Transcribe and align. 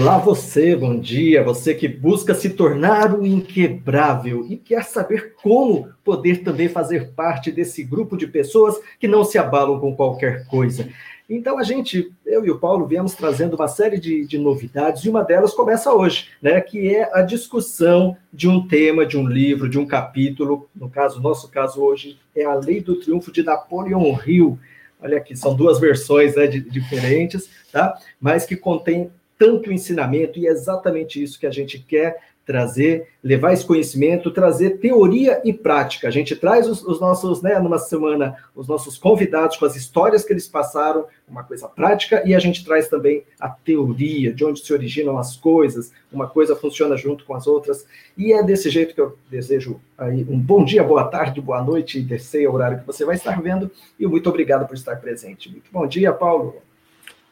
Olá, 0.00 0.16
você, 0.16 0.74
bom 0.74 0.98
dia. 0.98 1.44
Você 1.44 1.74
que 1.74 1.86
busca 1.86 2.34
se 2.34 2.48
tornar 2.48 3.12
o 3.12 3.26
inquebrável 3.26 4.46
e 4.48 4.56
quer 4.56 4.82
saber 4.82 5.34
como 5.42 5.90
poder 6.02 6.42
também 6.42 6.70
fazer 6.70 7.10
parte 7.10 7.52
desse 7.52 7.84
grupo 7.84 8.16
de 8.16 8.26
pessoas 8.26 8.80
que 8.98 9.06
não 9.06 9.22
se 9.24 9.36
abalam 9.36 9.78
com 9.78 9.94
qualquer 9.94 10.46
coisa. 10.46 10.88
Então, 11.28 11.58
a 11.58 11.62
gente, 11.62 12.10
eu 12.24 12.46
e 12.46 12.50
o 12.50 12.58
Paulo, 12.58 12.86
viemos 12.86 13.14
trazendo 13.14 13.56
uma 13.56 13.68
série 13.68 14.00
de, 14.00 14.24
de 14.26 14.38
novidades, 14.38 15.04
e 15.04 15.10
uma 15.10 15.22
delas 15.22 15.52
começa 15.52 15.92
hoje, 15.92 16.28
né? 16.40 16.62
Que 16.62 16.96
é 16.96 17.10
a 17.12 17.20
discussão 17.20 18.16
de 18.32 18.48
um 18.48 18.66
tema, 18.66 19.04
de 19.04 19.18
um 19.18 19.26
livro, 19.26 19.68
de 19.68 19.78
um 19.78 19.86
capítulo. 19.86 20.66
No 20.74 20.88
caso, 20.88 21.20
nosso 21.20 21.50
caso 21.50 21.78
hoje 21.82 22.18
é 22.34 22.42
a 22.42 22.54
Lei 22.54 22.80
do 22.80 22.96
Triunfo 22.96 23.30
de 23.30 23.42
Napoleão 23.42 24.18
Hill. 24.26 24.58
Olha 24.98 25.18
aqui, 25.18 25.36
são 25.36 25.54
duas 25.54 25.78
versões 25.78 26.36
né, 26.36 26.46
de, 26.46 26.58
diferentes, 26.58 27.50
tá? 27.70 27.98
Mas 28.18 28.46
que 28.46 28.56
contém 28.56 29.10
tanto 29.40 29.72
ensinamento, 29.72 30.38
e 30.38 30.46
é 30.46 30.50
exatamente 30.50 31.22
isso 31.22 31.40
que 31.40 31.46
a 31.46 31.50
gente 31.50 31.78
quer 31.78 32.18
trazer, 32.44 33.08
levar 33.24 33.54
esse 33.54 33.64
conhecimento, 33.64 34.30
trazer 34.30 34.78
teoria 34.78 35.40
e 35.44 35.52
prática. 35.52 36.08
A 36.08 36.10
gente 36.10 36.36
traz 36.36 36.68
os, 36.68 36.82
os, 36.82 37.00
nossos, 37.00 37.40
né, 37.40 37.58
numa 37.58 37.78
semana, 37.78 38.36
os 38.54 38.68
nossos 38.68 38.98
convidados 38.98 39.56
com 39.56 39.64
as 39.64 39.76
histórias 39.76 40.24
que 40.24 40.32
eles 40.32 40.46
passaram, 40.46 41.06
uma 41.26 41.42
coisa 41.42 41.68
prática, 41.68 42.22
e 42.26 42.34
a 42.34 42.38
gente 42.38 42.62
traz 42.62 42.86
também 42.88 43.22
a 43.38 43.48
teoria, 43.48 44.30
de 44.30 44.44
onde 44.44 44.60
se 44.60 44.74
originam 44.74 45.16
as 45.16 45.36
coisas, 45.36 45.90
uma 46.12 46.28
coisa 46.28 46.54
funciona 46.54 46.98
junto 46.98 47.24
com 47.24 47.34
as 47.34 47.46
outras, 47.46 47.86
e 48.18 48.34
é 48.34 48.42
desse 48.42 48.68
jeito 48.68 48.94
que 48.94 49.00
eu 49.00 49.16
desejo 49.30 49.80
aí 49.96 50.26
um 50.28 50.38
bom 50.38 50.62
dia, 50.62 50.84
boa 50.84 51.04
tarde, 51.04 51.40
boa 51.40 51.62
noite, 51.62 51.98
e 51.98 52.02
descer 52.02 52.46
o 52.46 52.52
horário 52.52 52.80
que 52.80 52.86
você 52.86 53.06
vai 53.06 53.14
estar 53.14 53.40
vendo, 53.40 53.70
e 53.98 54.06
muito 54.06 54.28
obrigado 54.28 54.66
por 54.66 54.74
estar 54.74 54.96
presente. 54.96 55.50
Muito 55.50 55.70
bom 55.72 55.86
dia, 55.86 56.12
Paulo. 56.12 56.56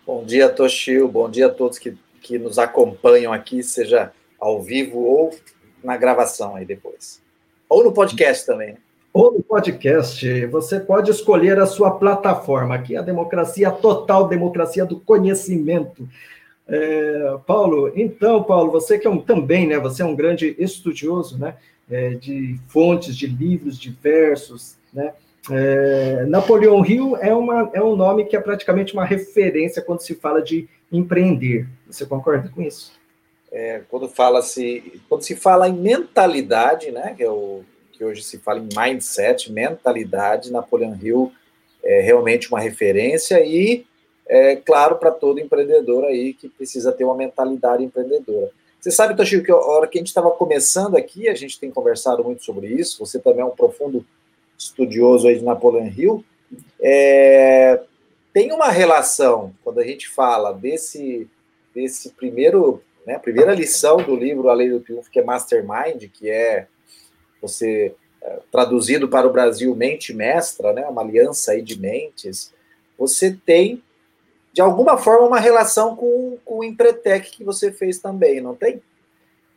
Bom 0.09 0.25
dia, 0.25 0.48
Toshio. 0.48 1.06
Bom 1.06 1.28
dia 1.28 1.48
a 1.48 1.51
todos 1.51 1.78
que, 1.78 1.95
que 2.23 2.39
nos 2.39 2.59
acompanham 2.59 3.31
aqui, 3.31 3.62
seja 3.62 4.11
ao 4.41 4.62
vivo 4.62 5.00
ou 5.00 5.37
na 5.84 5.98
gravação 5.98 6.56
aí 6.56 6.65
depois. 6.65 7.20
Ou 7.69 7.84
no 7.84 7.92
podcast 7.92 8.47
também, 8.47 8.69
né? 8.69 8.78
Ou 9.12 9.34
no 9.34 9.42
podcast. 9.42 10.47
Você 10.47 10.81
pode 10.81 11.11
escolher 11.11 11.59
a 11.59 11.67
sua 11.67 11.91
plataforma. 11.91 12.75
Aqui 12.75 12.97
é 12.97 13.00
a 13.00 13.03
democracia 13.03 13.70
total, 13.70 14.27
democracia 14.27 14.87
do 14.87 14.98
conhecimento. 14.98 16.09
É, 16.67 17.37
Paulo, 17.47 17.93
então, 17.95 18.43
Paulo, 18.43 18.72
você 18.72 18.98
que 18.98 19.06
é 19.06 19.11
um 19.11 19.20
também, 19.20 19.67
né? 19.67 19.78
Você 19.78 20.00
é 20.00 20.06
um 20.06 20.17
grande 20.17 20.56
estudioso, 20.59 21.37
né? 21.37 21.55
É, 21.91 22.15
de 22.15 22.59
fontes, 22.69 23.15
de 23.15 23.27
livros 23.27 23.78
diversos, 23.78 24.78
né? 24.91 25.12
É, 25.50 26.27
Napoleão 26.27 26.84
Hill 26.84 27.16
é, 27.16 27.34
uma, 27.34 27.70
é 27.72 27.82
um 27.82 27.96
nome 27.96 28.24
que 28.24 28.36
é 28.36 28.41
praticamente 28.41 28.92
uma 28.92 29.04
referência 29.04 29.82
quando 29.82 30.00
se 30.00 30.14
fala 30.14 30.42
de 30.42 30.68
empreender. 30.92 31.66
Você 31.86 32.04
concorda 32.06 32.48
com 32.48 32.62
isso? 32.62 32.92
É, 33.50 33.82
quando 33.88 34.08
fala 34.08 34.42
se 34.42 35.00
quando 35.08 35.22
se 35.22 35.34
fala 35.34 35.69
em 35.69 35.72
mentalidade, 35.72 36.91
né, 36.91 37.14
que, 37.16 37.22
é 37.22 37.30
o, 37.30 37.62
que 37.92 38.04
hoje 38.04 38.22
se 38.22 38.38
fala 38.38 38.58
em 38.58 38.69
mindset, 38.76 39.50
mentalidade, 39.50 40.53
Napoleão 40.53 40.98
Hill 41.00 41.32
é 41.82 42.00
realmente 42.00 42.48
uma 42.48 42.60
referência 42.60 43.42
e 43.42 43.87
é 44.26 44.56
claro 44.56 44.97
para 44.97 45.10
todo 45.10 45.41
empreendedor 45.41 46.04
aí 46.04 46.34
que 46.34 46.48
precisa 46.48 46.92
ter 46.92 47.04
uma 47.04 47.14
mentalidade 47.14 47.82
empreendedora. 47.82 48.50
Você 48.78 48.91
sabe, 48.91 49.16
Toshio, 49.16 49.42
que 49.42 49.50
a 49.50 49.56
hora 49.56 49.87
que 49.88 49.98
a 49.98 50.00
gente 50.00 50.08
estava 50.08 50.31
começando 50.31 50.97
aqui, 50.97 51.28
a 51.28 51.34
gente 51.34 51.58
tem 51.58 51.70
conversado 51.70 52.22
muito 52.22 52.44
sobre 52.44 52.69
isso. 52.69 52.98
Você 53.04 53.19
também 53.19 53.41
é 53.41 53.44
um 53.44 53.50
profundo 53.50 54.04
estudioso 54.58 55.28
aí 55.28 55.38
de 55.38 55.44
Napoleon 55.44 55.86
Hill, 55.86 56.24
é, 56.80 57.80
tem 58.32 58.52
uma 58.52 58.69
relação, 58.69 59.54
quando 59.62 59.78
a 59.78 59.84
gente 59.84 60.08
fala 60.08 60.52
desse, 60.52 61.28
desse 61.74 62.10
primeiro, 62.10 62.82
né, 63.06 63.19
primeira 63.19 63.54
lição 63.54 63.98
do 63.98 64.16
livro 64.16 64.48
A 64.48 64.54
Lei 64.54 64.69
do 64.69 64.80
Triunfo, 64.80 65.10
que 65.10 65.20
é 65.20 65.24
Mastermind, 65.24 66.10
que 66.12 66.28
é 66.28 66.66
você 67.41 67.94
é, 68.20 68.38
traduzido 68.50 69.08
para 69.08 69.26
o 69.26 69.32
Brasil 69.32 69.74
mente 69.76 70.12
mestra, 70.12 70.72
né, 70.72 70.86
uma 70.86 71.02
aliança 71.02 71.52
aí 71.52 71.62
de 71.62 71.78
mentes, 71.78 72.52
você 72.98 73.38
tem 73.46 73.82
de 74.52 74.60
alguma 74.60 74.98
forma 74.98 75.26
uma 75.26 75.38
relação 75.38 75.94
com, 75.94 76.36
com 76.44 76.58
o 76.58 76.64
Empretec 76.64 77.30
que 77.30 77.44
você 77.44 77.70
fez 77.70 78.00
também, 78.00 78.40
não 78.40 78.56
tem? 78.56 78.82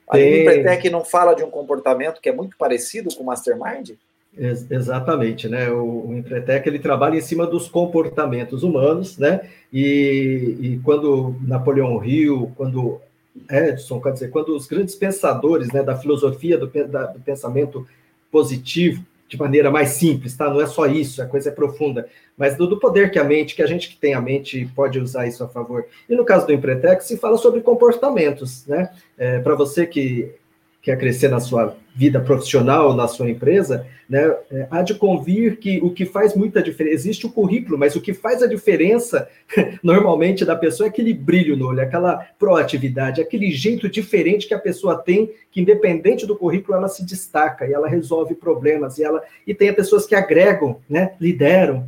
A 0.07 0.19
Empretec 0.19 0.89
não 0.89 1.03
fala 1.03 1.33
de 1.33 1.43
um 1.43 1.49
comportamento 1.49 2.21
que 2.21 2.29
é 2.29 2.33
muito 2.33 2.55
parecido 2.57 3.15
com 3.15 3.23
o 3.23 3.25
Mastermind? 3.25 3.91
Ex 4.37 4.69
exatamente, 4.71 5.49
né? 5.49 5.69
O, 5.69 6.07
o 6.07 6.17
Empretec 6.17 6.67
ele 6.67 6.79
trabalha 6.79 7.17
em 7.17 7.21
cima 7.21 7.45
dos 7.45 7.67
comportamentos 7.67 8.63
humanos, 8.63 9.17
né? 9.17 9.41
E, 9.71 10.57
e 10.59 10.79
quando 10.83 11.35
Napoleão 11.41 12.03
Hill, 12.03 12.51
quando 12.55 13.01
Edson, 13.49 13.99
quer 13.99 14.13
dizer, 14.13 14.29
quando 14.29 14.55
os 14.55 14.67
grandes 14.67 14.95
pensadores, 14.95 15.71
né, 15.71 15.83
da 15.83 15.95
filosofia 15.95 16.57
do, 16.57 16.67
da, 16.67 17.07
do 17.07 17.19
pensamento 17.19 17.87
positivo, 18.31 19.05
de 19.27 19.37
maneira 19.37 19.71
mais 19.71 19.91
simples, 19.91 20.35
tá? 20.35 20.49
Não 20.49 20.59
é 20.59 20.67
só 20.67 20.85
isso, 20.85 21.21
a 21.21 21.25
coisa 21.25 21.49
é 21.49 21.53
profunda, 21.53 22.07
mas 22.37 22.57
do, 22.57 22.67
do, 22.67 22.77
poder 22.77 23.11
que 23.11 23.17
a 23.17 23.23
mente, 23.23 23.55
que 23.55 23.61
a 23.61 23.67
gente 23.67 23.89
que 23.89 23.95
tem 23.95 24.13
a 24.13 24.19
mente 24.19 24.69
pode 24.75 24.99
usar 24.99 25.25
isso 25.25 25.41
a 25.41 25.47
favor. 25.47 25.85
E 26.09 26.15
no 26.15 26.25
caso 26.25 26.45
do 26.45 26.51
Empretec, 26.51 27.01
se 27.01 27.17
fala 27.17 27.37
sobre 27.37 27.61
comportamentos, 27.61 28.65
né? 28.67 28.91
É, 29.17 29.39
Para 29.39 29.55
você 29.55 29.85
que 29.85 30.35
quer 30.81 30.97
crescer 30.97 31.29
na 31.29 31.39
sua 31.39 31.75
vida 31.95 32.19
profissional, 32.19 32.95
na 32.95 33.07
sua 33.07 33.29
empresa, 33.29 33.85
né, 34.09 34.33
é, 34.51 34.67
há 34.71 34.81
de 34.81 34.95
convir 34.95 35.57
que 35.57 35.79
o 35.81 35.89
que 35.89 36.05
faz 36.05 36.33
muita 36.33 36.61
diferença, 36.61 36.95
existe 36.95 37.25
o 37.25 37.31
currículo, 37.31 37.77
mas 37.77 37.95
o 37.95 38.01
que 38.01 38.13
faz 38.13 38.41
a 38.41 38.47
diferença, 38.47 39.29
normalmente, 39.83 40.43
da 40.43 40.55
pessoa 40.55 40.87
é 40.87 40.89
aquele 40.89 41.13
brilho 41.13 41.55
no 41.55 41.67
olho, 41.67 41.81
aquela 41.81 42.17
proatividade, 42.39 43.21
aquele 43.21 43.51
jeito 43.51 43.89
diferente 43.89 44.47
que 44.47 44.53
a 44.53 44.59
pessoa 44.59 44.97
tem, 44.97 45.31
que 45.51 45.61
independente 45.61 46.25
do 46.25 46.35
currículo, 46.35 46.77
ela 46.77 46.87
se 46.87 47.05
destaca, 47.05 47.67
e 47.67 47.73
ela 47.73 47.87
resolve 47.87 48.33
problemas, 48.35 48.97
e 48.97 49.03
ela 49.03 49.21
e 49.45 49.53
tem 49.53 49.73
pessoas 49.73 50.05
que 50.05 50.15
agregam, 50.15 50.77
né, 50.89 51.13
lideram, 51.19 51.87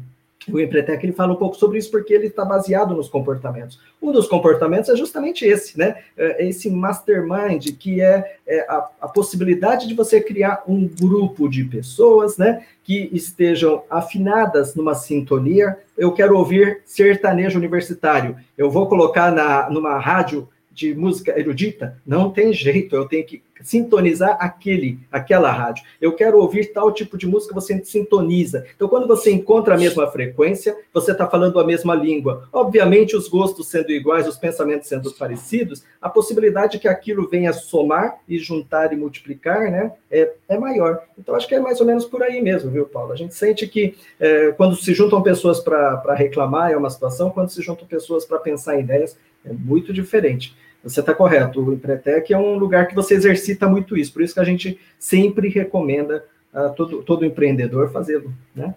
o 0.51 0.59
Empretec 0.59 1.05
ele 1.05 1.13
fala 1.13 1.33
um 1.33 1.37
pouco 1.37 1.55
sobre 1.55 1.77
isso 1.77 1.89
porque 1.89 2.13
ele 2.13 2.27
está 2.27 2.43
baseado 2.43 2.93
nos 2.95 3.07
comportamentos. 3.07 3.79
Um 4.01 4.11
dos 4.11 4.27
comportamentos 4.27 4.89
é 4.89 4.95
justamente 4.95 5.45
esse, 5.45 5.77
né? 5.77 5.97
É 6.17 6.45
esse 6.47 6.69
mastermind, 6.69 7.65
que 7.77 8.01
é, 8.01 8.37
é 8.45 8.59
a, 8.69 8.89
a, 9.01 9.07
possibilidade 9.07 9.87
de 9.87 9.93
você 9.93 10.19
criar 10.19 10.63
um 10.67 10.87
grupo 10.87 11.47
de 11.47 11.63
pessoas, 11.63 12.37
né? 12.37 12.65
Que 12.83 13.09
estejam 13.13 13.83
afinadas 13.89 14.75
numa 14.75 14.93
sintonia. 14.93 15.77
Eu 15.97 16.11
quero 16.11 16.37
ouvir 16.37 16.81
sertanejo 16.85 17.57
universitário. 17.57 18.35
Eu 18.57 18.69
vou 18.69 18.87
colocar 18.87 19.31
na, 19.31 19.69
numa 19.69 19.97
rádio 19.97 20.49
de 20.73 20.93
música 20.93 21.37
erudita? 21.39 22.01
Não 22.05 22.31
tem 22.31 22.51
jeito, 22.51 22.95
eu 22.95 23.05
tenho 23.05 23.25
que 23.25 23.43
sintonizar 23.63 24.37
aquele, 24.39 24.99
aquela 25.11 25.51
rádio. 25.51 25.83
Eu 25.99 26.13
quero 26.13 26.37
ouvir 26.37 26.73
tal 26.73 26.91
tipo 26.91 27.17
de 27.17 27.25
música, 27.25 27.53
você 27.53 27.83
sintoniza. 27.83 28.65
Então, 28.75 28.87
quando 28.87 29.07
você 29.07 29.31
encontra 29.31 29.75
a 29.75 29.77
mesma 29.77 30.05
frequência, 30.07 30.75
você 30.93 31.11
está 31.11 31.27
falando 31.27 31.59
a 31.59 31.65
mesma 31.65 31.95
língua. 31.95 32.47
Obviamente, 32.51 33.15
os 33.15 33.27
gostos 33.27 33.69
sendo 33.69 33.91
iguais, 33.91 34.27
os 34.27 34.37
pensamentos 34.37 34.87
sendo 34.87 35.11
parecidos, 35.13 35.83
a 36.01 36.09
possibilidade 36.09 36.79
que 36.79 36.87
aquilo 36.87 37.27
venha 37.27 37.53
somar 37.53 38.19
e 38.27 38.37
juntar 38.37 38.91
e 38.91 38.97
multiplicar, 38.97 39.71
né, 39.71 39.93
é, 40.11 40.33
é 40.49 40.57
maior. 40.57 41.01
Então, 41.17 41.35
acho 41.35 41.47
que 41.47 41.55
é 41.55 41.59
mais 41.59 41.79
ou 41.79 41.85
menos 41.85 42.05
por 42.05 42.21
aí 42.21 42.41
mesmo, 42.41 42.69
viu, 42.69 42.85
Paulo? 42.85 43.13
A 43.13 43.15
gente 43.15 43.33
sente 43.33 43.67
que 43.67 43.95
é, 44.19 44.51
quando 44.51 44.75
se 44.75 44.93
juntam 44.93 45.21
pessoas 45.21 45.59
para 45.59 46.13
reclamar 46.15 46.71
é 46.71 46.77
uma 46.77 46.89
situação, 46.89 47.29
quando 47.29 47.49
se 47.49 47.61
juntam 47.61 47.87
pessoas 47.87 48.25
para 48.25 48.39
pensar 48.39 48.75
em 48.75 48.81
ideias, 48.81 49.17
é 49.45 49.53
muito 49.53 49.93
diferente. 49.93 50.55
Você 50.83 50.99
está 50.99 51.13
correto, 51.13 51.61
o 51.61 51.73
Empretec 51.73 52.33
é 52.33 52.37
um 52.37 52.55
lugar 52.55 52.87
que 52.87 52.95
você 52.95 53.13
exercita 53.13 53.67
muito 53.67 53.97
isso, 53.97 54.11
por 54.11 54.21
isso 54.21 54.33
que 54.33 54.39
a 54.39 54.45
gente 54.45 54.79
sempre 54.99 55.47
recomenda 55.47 56.25
a 56.53 56.69
todo, 56.69 57.01
todo 57.03 57.25
empreendedor 57.25 57.91
fazê-lo, 57.91 58.33
né? 58.53 58.75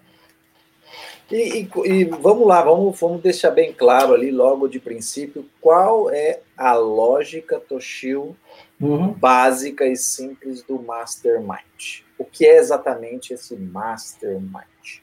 E, 1.29 1.35
e, 1.59 1.69
e, 1.85 2.05
vamos 2.05 2.47
lá, 2.47 2.61
vamos, 2.61 2.97
vamos 2.97 3.21
deixar 3.21 3.51
bem 3.51 3.73
claro 3.73 4.13
ali 4.13 4.31
logo 4.31 4.67
de 4.69 4.79
princípio 4.79 5.45
qual 5.59 6.09
é 6.09 6.39
a 6.55 6.73
lógica 6.73 7.59
Toshio 7.59 8.35
uhum. 8.79 9.11
básica 9.11 9.85
e 9.85 9.97
simples 9.97 10.63
do 10.63 10.81
Mastermind. 10.81 12.03
O 12.17 12.23
que 12.23 12.45
é 12.45 12.57
exatamente 12.57 13.33
esse 13.33 13.57
Mastermind? 13.57 15.01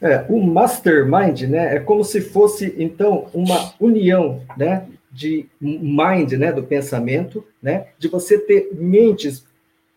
É, 0.00 0.24
o 0.28 0.40
Mastermind, 0.40 1.42
né, 1.42 1.76
é 1.76 1.80
como 1.80 2.02
se 2.02 2.20
fosse 2.20 2.74
então 2.78 3.28
uma 3.34 3.74
união, 3.78 4.42
né, 4.56 4.86
de 5.12 5.46
mind, 5.60 6.32
né, 6.32 6.52
do 6.52 6.62
pensamento, 6.62 7.44
né, 7.62 7.88
de 7.98 8.08
você 8.08 8.38
ter 8.38 8.70
mentes. 8.72 9.44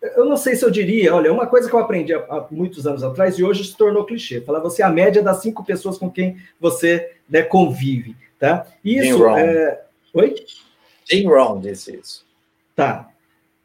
Eu 0.02 0.26
não 0.26 0.36
sei 0.36 0.56
se 0.56 0.66
eu 0.66 0.70
diria, 0.70 1.16
olha, 1.16 1.32
uma 1.32 1.48
coisa 1.48 1.70
que 1.70 1.76
eu 1.76 1.80
aprendi 1.80 2.14
há, 2.14 2.18
há 2.18 2.48
muitos 2.52 2.86
anos 2.86 3.04
atrás 3.04 3.40
e 3.40 3.44
hoje 3.44 3.64
se 3.64 3.78
tornou 3.78 4.06
clichê, 4.06 4.42
falar 4.42 4.60
você 4.60 4.82
é 4.82 4.86
a 4.86 4.90
média 4.90 5.22
das 5.22 5.42
cinco 5.42 5.64
pessoas 5.64 5.98
com 5.98 6.10
quem 6.10 6.38
você 6.60 7.12
né, 7.30 7.42
convive, 7.42 8.16
tá? 8.38 8.68
Isso 8.84 9.26
é... 9.28 9.84
Oi? 10.14 10.36
Jim 11.10 11.28
Rohn 11.28 11.60
disse 11.60 11.96
isso. 11.96 12.26
Tá. 12.76 13.10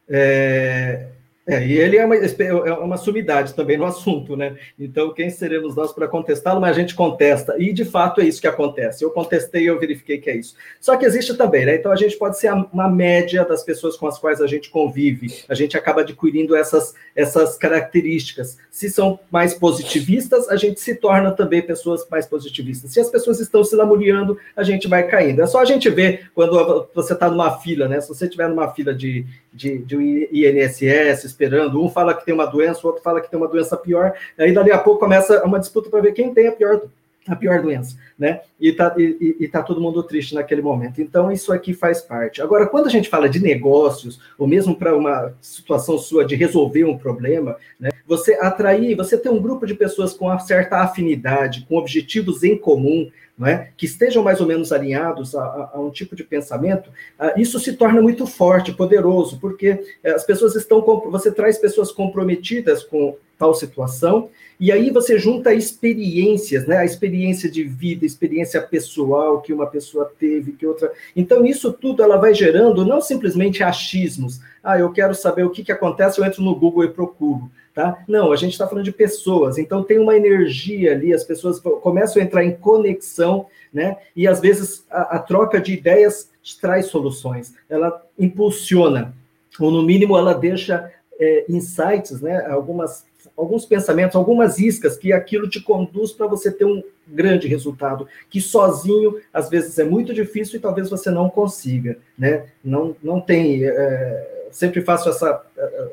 É... 0.07 1.07
É, 1.49 1.65
e 1.65 1.73
ele 1.73 1.97
é 1.97 2.05
uma, 2.05 2.15
é 2.15 2.73
uma 2.73 2.95
sumidade 2.95 3.55
também 3.55 3.75
no 3.75 3.83
assunto, 3.83 4.37
né? 4.37 4.55
Então, 4.79 5.11
quem 5.11 5.31
seremos 5.31 5.75
nós 5.75 5.91
para 5.91 6.07
contestá-lo? 6.07 6.61
Mas 6.61 6.77
a 6.77 6.79
gente 6.79 6.93
contesta. 6.93 7.55
E, 7.57 7.73
de 7.73 7.83
fato, 7.83 8.21
é 8.21 8.25
isso 8.25 8.39
que 8.39 8.47
acontece. 8.47 9.03
Eu 9.03 9.09
contestei 9.09 9.63
e 9.63 9.65
eu 9.65 9.79
verifiquei 9.79 10.19
que 10.19 10.29
é 10.29 10.37
isso. 10.37 10.53
Só 10.79 10.95
que 10.95 11.05
existe 11.05 11.35
também, 11.35 11.65
né? 11.65 11.75
Então, 11.75 11.91
a 11.91 11.95
gente 11.95 12.15
pode 12.17 12.37
ser 12.37 12.53
uma 12.71 12.87
média 12.87 13.43
das 13.43 13.63
pessoas 13.63 13.97
com 13.97 14.05
as 14.05 14.19
quais 14.19 14.41
a 14.41 14.45
gente 14.45 14.69
convive. 14.69 15.43
A 15.49 15.55
gente 15.55 15.75
acaba 15.75 16.01
adquirindo 16.01 16.55
essas, 16.55 16.93
essas 17.15 17.57
características. 17.57 18.59
Se 18.69 18.87
são 18.87 19.19
mais 19.31 19.55
positivistas, 19.55 20.47
a 20.49 20.55
gente 20.55 20.79
se 20.79 20.93
torna 20.93 21.31
também 21.31 21.63
pessoas 21.63 22.07
mais 22.11 22.27
positivistas. 22.27 22.91
Se 22.91 22.99
as 22.99 23.09
pessoas 23.09 23.39
estão 23.39 23.63
se 23.63 23.75
lamuriando, 23.75 24.37
a 24.55 24.61
gente 24.61 24.87
vai 24.87 25.07
caindo. 25.07 25.41
É 25.41 25.47
só 25.47 25.59
a 25.59 25.65
gente 25.65 25.89
ver 25.89 26.29
quando 26.35 26.87
você 26.93 27.13
está 27.13 27.27
numa 27.27 27.57
fila, 27.57 27.87
né? 27.87 27.99
Se 27.99 28.07
você 28.07 28.25
estiver 28.25 28.47
numa 28.47 28.71
fila 28.71 28.93
de, 28.93 29.25
de, 29.51 29.79
de 29.79 30.29
INSS, 30.31 31.25
esperando, 31.39 31.81
um 31.81 31.89
fala 31.89 32.13
que 32.13 32.25
tem 32.25 32.33
uma 32.33 32.45
doença, 32.45 32.81
o 32.83 32.87
outro 32.87 33.01
fala 33.01 33.21
que 33.21 33.29
tem 33.29 33.39
uma 33.39 33.47
doença 33.47 33.77
pior, 33.77 34.13
aí 34.37 34.53
dali 34.53 34.71
a 34.71 34.77
pouco 34.77 34.99
começa 34.99 35.41
uma 35.45 35.59
disputa 35.59 35.89
para 35.89 36.01
ver 36.01 36.11
quem 36.11 36.33
tem 36.33 36.47
a 36.47 36.51
pior 36.51 36.81
a 37.27 37.35
pior 37.35 37.61
doença, 37.61 37.97
né? 38.17 38.41
E 38.59 38.71
tá, 38.71 38.93
e, 38.97 39.37
e 39.39 39.47
tá 39.47 39.61
todo 39.61 39.81
mundo 39.81 40.01
triste 40.03 40.33
naquele 40.33 40.61
momento. 40.61 41.01
Então, 41.01 41.31
isso 41.31 41.51
aqui 41.53 41.73
faz 41.73 42.01
parte. 42.01 42.41
Agora, 42.41 42.67
quando 42.67 42.87
a 42.87 42.89
gente 42.89 43.09
fala 43.09 43.29
de 43.29 43.39
negócios, 43.39 44.19
ou 44.37 44.47
mesmo 44.47 44.75
para 44.75 44.95
uma 44.95 45.33
situação 45.41 45.97
sua 45.97 46.25
de 46.25 46.35
resolver 46.35 46.85
um 46.85 46.97
problema, 46.97 47.55
né? 47.79 47.89
Você 48.07 48.33
atrair, 48.33 48.95
você 48.95 49.17
ter 49.17 49.29
um 49.29 49.41
grupo 49.41 49.67
de 49.67 49.75
pessoas 49.75 50.13
com 50.13 50.25
uma 50.25 50.39
certa 50.39 50.77
afinidade, 50.79 51.65
com 51.67 51.77
objetivos 51.77 52.43
em 52.43 52.57
comum, 52.57 53.09
é? 53.47 53.69
que 53.77 53.85
estejam 53.85 54.21
mais 54.21 54.41
ou 54.41 54.47
menos 54.47 54.71
alinhados 54.71 55.33
a, 55.33 55.41
a, 55.41 55.71
a 55.75 55.79
um 55.79 55.89
tipo 55.89 56.15
de 56.15 56.23
pensamento, 56.23 56.89
uh, 57.17 57.39
isso 57.39 57.57
se 57.57 57.73
torna 57.73 58.01
muito 58.01 58.27
forte, 58.27 58.73
poderoso, 58.73 59.39
porque 59.39 59.71
uh, 60.03 60.15
as 60.15 60.25
pessoas 60.25 60.55
estão, 60.55 60.81
você 61.09 61.31
traz 61.31 61.57
pessoas 61.57 61.89
comprometidas 61.91 62.83
com 62.83 63.15
tal 63.39 63.55
situação, 63.55 64.29
e 64.59 64.73
aí 64.73 64.91
você 64.91 65.17
junta 65.17 65.53
experiências, 65.53 66.67
né? 66.67 66.77
A 66.77 66.85
experiência 66.85 67.49
de 67.49 67.63
vida, 67.63 68.05
experiência 68.05 68.61
pessoal 68.61 69.41
que 69.41 69.53
uma 69.53 69.65
pessoa 69.65 70.11
teve, 70.19 70.51
que 70.51 70.67
outra. 70.67 70.91
Então, 71.15 71.45
isso 71.45 71.71
tudo 71.71 72.03
ela 72.03 72.17
vai 72.17 72.33
gerando 72.33 72.85
não 72.85 72.99
simplesmente 72.99 73.63
achismos. 73.63 74.41
Ah, 74.61 74.77
eu 74.77 74.91
quero 74.91 75.15
saber 75.15 75.45
o 75.45 75.49
que, 75.49 75.63
que 75.63 75.71
acontece, 75.71 76.19
eu 76.19 76.25
entro 76.25 76.43
no 76.43 76.53
Google 76.53 76.83
e 76.83 76.89
procuro. 76.89 77.49
Tá? 77.73 78.03
Não, 78.05 78.33
a 78.33 78.35
gente 78.35 78.51
está 78.51 78.67
falando 78.67 78.83
de 78.83 78.91
pessoas, 78.91 79.57
então 79.57 79.83
tem 79.83 79.99
uma 79.99 80.17
energia 80.17 80.91
ali, 80.91 81.13
as 81.13 81.23
pessoas 81.23 81.59
começam 81.59 82.21
a 82.21 82.25
entrar 82.25 82.43
em 82.43 82.53
conexão, 82.53 83.45
né? 83.71 83.95
E 84.13 84.27
às 84.27 84.41
vezes 84.41 84.85
a, 84.91 85.15
a 85.15 85.19
troca 85.19 85.61
de 85.61 85.73
ideias 85.73 86.29
traz 86.59 86.87
soluções, 86.87 87.53
ela 87.69 88.03
impulsiona, 88.17 89.13
ou 89.57 89.71
no 89.71 89.83
mínimo 89.83 90.17
ela 90.17 90.33
deixa 90.33 90.91
é, 91.19 91.45
insights, 91.49 92.21
né? 92.21 92.45
Algumas 92.47 93.07
alguns 93.35 93.65
pensamentos, 93.65 94.15
algumas 94.15 94.59
iscas 94.59 94.97
que 94.97 95.11
aquilo 95.11 95.49
te 95.49 95.61
conduz 95.61 96.11
para 96.11 96.27
você 96.27 96.51
ter 96.51 96.65
um 96.65 96.81
grande 97.07 97.47
resultado, 97.47 98.07
que 98.29 98.39
sozinho 98.39 99.19
às 99.33 99.49
vezes 99.49 99.77
é 99.77 99.83
muito 99.83 100.13
difícil 100.13 100.57
e 100.57 100.61
talvez 100.61 100.89
você 100.89 101.09
não 101.09 101.29
consiga, 101.29 101.97
né? 102.17 102.45
Não, 102.63 102.95
não 103.03 103.19
tem. 103.19 103.65
É, 103.65 104.35
sempre 104.51 104.81
faço 104.81 105.09
essa, 105.09 105.43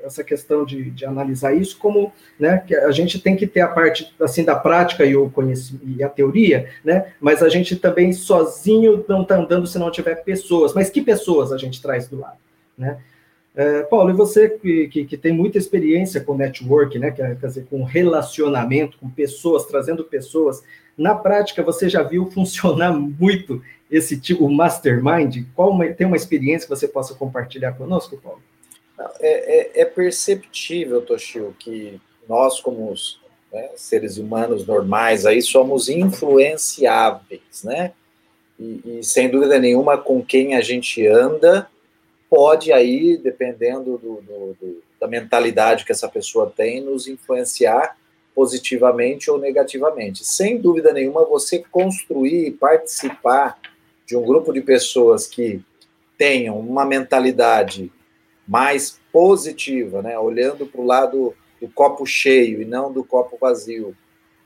essa 0.02 0.24
questão 0.24 0.64
de, 0.64 0.90
de 0.90 1.04
analisar 1.04 1.54
isso 1.54 1.76
como, 1.78 2.10
né, 2.38 2.62
que 2.66 2.74
a 2.74 2.90
gente 2.90 3.18
tem 3.18 3.36
que 3.36 3.46
ter 3.46 3.60
a 3.60 3.68
parte 3.68 4.14
assim 4.18 4.44
da 4.44 4.56
prática 4.56 5.04
e 5.04 5.14
o 5.14 5.28
conhecimento 5.28 5.86
e 5.86 6.02
a 6.02 6.08
teoria, 6.08 6.68
né? 6.82 7.12
Mas 7.20 7.42
a 7.42 7.50
gente 7.50 7.76
também 7.76 8.12
sozinho 8.14 9.04
não 9.06 9.22
está 9.22 9.36
andando 9.36 9.66
se 9.66 9.78
não 9.78 9.90
tiver 9.90 10.24
pessoas. 10.24 10.72
Mas 10.72 10.88
que 10.88 11.02
pessoas 11.02 11.52
a 11.52 11.58
gente 11.58 11.82
traz 11.82 12.08
do 12.08 12.18
lado, 12.18 12.38
né? 12.78 12.98
É, 13.56 13.82
Paulo, 13.84 14.10
e 14.10 14.12
você 14.12 14.50
que, 14.50 14.86
que, 14.88 15.04
que, 15.06 15.16
tem 15.16 15.32
muita 15.32 15.56
experiência 15.56 16.20
com 16.20 16.36
network, 16.36 16.98
né, 16.98 17.10
quer 17.10 17.34
dizer, 17.36 17.66
com 17.70 17.82
relacionamento, 17.82 18.98
com 18.98 19.08
pessoas, 19.08 19.64
trazendo 19.64 20.04
pessoas, 20.04 20.62
na 20.96 21.14
prática 21.14 21.62
você 21.62 21.88
já 21.88 22.02
viu 22.02 22.30
funcionar 22.30 22.92
muito 23.18 23.62
esse 23.90 24.20
tipo, 24.20 24.46
mastermind? 24.50 25.46
Qual 25.54 25.70
uma, 25.70 25.88
tem 25.88 26.06
uma 26.06 26.16
experiência 26.16 26.68
que 26.68 26.74
você 26.74 26.86
possa 26.86 27.14
compartilhar 27.14 27.72
conosco, 27.72 28.18
Paulo? 28.18 28.42
É, 29.20 29.80
é, 29.80 29.82
é 29.82 29.84
perceptível, 29.86 31.00
Toshio, 31.00 31.56
que 31.58 31.98
nós, 32.28 32.60
como 32.60 32.92
os, 32.92 33.18
né, 33.50 33.70
seres 33.74 34.18
humanos 34.18 34.66
normais, 34.66 35.24
aí 35.24 35.40
somos 35.40 35.88
influenciáveis, 35.88 37.62
né? 37.64 37.92
E, 38.58 38.98
e 38.98 39.04
sem 39.04 39.30
dúvida 39.30 39.58
nenhuma, 39.58 39.96
com 39.96 40.22
quem 40.22 40.54
a 40.54 40.60
gente 40.60 41.06
anda, 41.06 41.68
pode 42.28 42.72
aí, 42.72 43.16
dependendo 43.16 43.98
do, 43.98 44.20
do, 44.20 44.56
do, 44.60 44.82
da 45.00 45.06
mentalidade 45.06 45.84
que 45.84 45.92
essa 45.92 46.08
pessoa 46.08 46.52
tem, 46.54 46.80
nos 46.80 47.06
influenciar 47.06 47.96
positivamente 48.34 49.30
ou 49.30 49.38
negativamente. 49.38 50.24
Sem 50.24 50.58
dúvida 50.58 50.92
nenhuma, 50.92 51.24
você 51.24 51.64
construir 51.70 52.48
e 52.48 52.50
participar 52.50 53.58
de 54.04 54.16
um 54.16 54.22
grupo 54.22 54.52
de 54.52 54.60
pessoas 54.60 55.26
que 55.26 55.62
tenham 56.18 56.58
uma 56.58 56.84
mentalidade 56.84 57.90
mais 58.46 59.00
positiva, 59.10 60.02
né, 60.02 60.18
olhando 60.18 60.66
para 60.66 60.80
o 60.80 60.86
lado 60.86 61.34
do 61.60 61.68
copo 61.68 62.06
cheio 62.06 62.60
e 62.60 62.64
não 62.64 62.92
do 62.92 63.02
copo 63.02 63.38
vazio. 63.40 63.96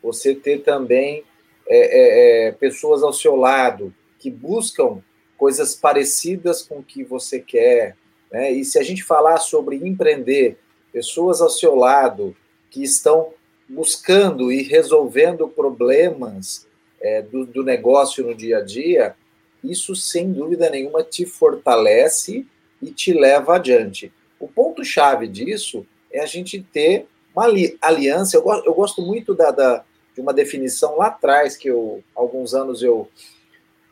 Você 0.02 0.34
ter 0.34 0.62
também 0.62 1.24
é, 1.68 2.46
é, 2.46 2.48
é 2.48 2.52
pessoas 2.52 3.02
ao 3.02 3.12
seu 3.12 3.36
lado 3.36 3.92
que 4.18 4.30
buscam 4.30 5.02
coisas 5.40 5.74
parecidas 5.74 6.60
com 6.60 6.80
o 6.80 6.82
que 6.82 7.02
você 7.02 7.40
quer. 7.40 7.96
Né? 8.30 8.52
E 8.52 8.62
se 8.62 8.78
a 8.78 8.82
gente 8.82 9.02
falar 9.02 9.38
sobre 9.38 9.76
empreender, 9.76 10.58
pessoas 10.92 11.40
ao 11.40 11.48
seu 11.48 11.74
lado 11.74 12.36
que 12.70 12.84
estão 12.84 13.32
buscando 13.66 14.52
e 14.52 14.62
resolvendo 14.62 15.48
problemas 15.48 16.66
é, 17.00 17.22
do, 17.22 17.46
do 17.46 17.64
negócio 17.64 18.22
no 18.22 18.34
dia 18.34 18.58
a 18.58 18.60
dia, 18.60 19.16
isso 19.64 19.96
sem 19.96 20.30
dúvida 20.30 20.68
nenhuma 20.68 21.02
te 21.02 21.24
fortalece 21.24 22.46
e 22.82 22.90
te 22.90 23.14
lva 23.14 23.56
adiante. 23.56 24.12
O 24.38 24.46
ponto-chave 24.46 25.26
disso 25.26 25.86
é 26.12 26.20
a 26.20 26.26
gente 26.26 26.62
ter 26.62 27.06
uma 27.34 27.46
aliança. 27.80 28.36
Eu 28.36 28.42
gosto, 28.42 28.66
eu 28.66 28.74
gosto 28.74 29.00
muito 29.00 29.34
da, 29.34 29.50
da, 29.50 29.84
de 30.14 30.20
uma 30.20 30.34
definição 30.34 30.98
lá 30.98 31.06
atrás, 31.06 31.56
que 31.56 31.68
eu, 31.68 32.04
alguns 32.14 32.52
anos 32.52 32.82
eu 32.82 33.08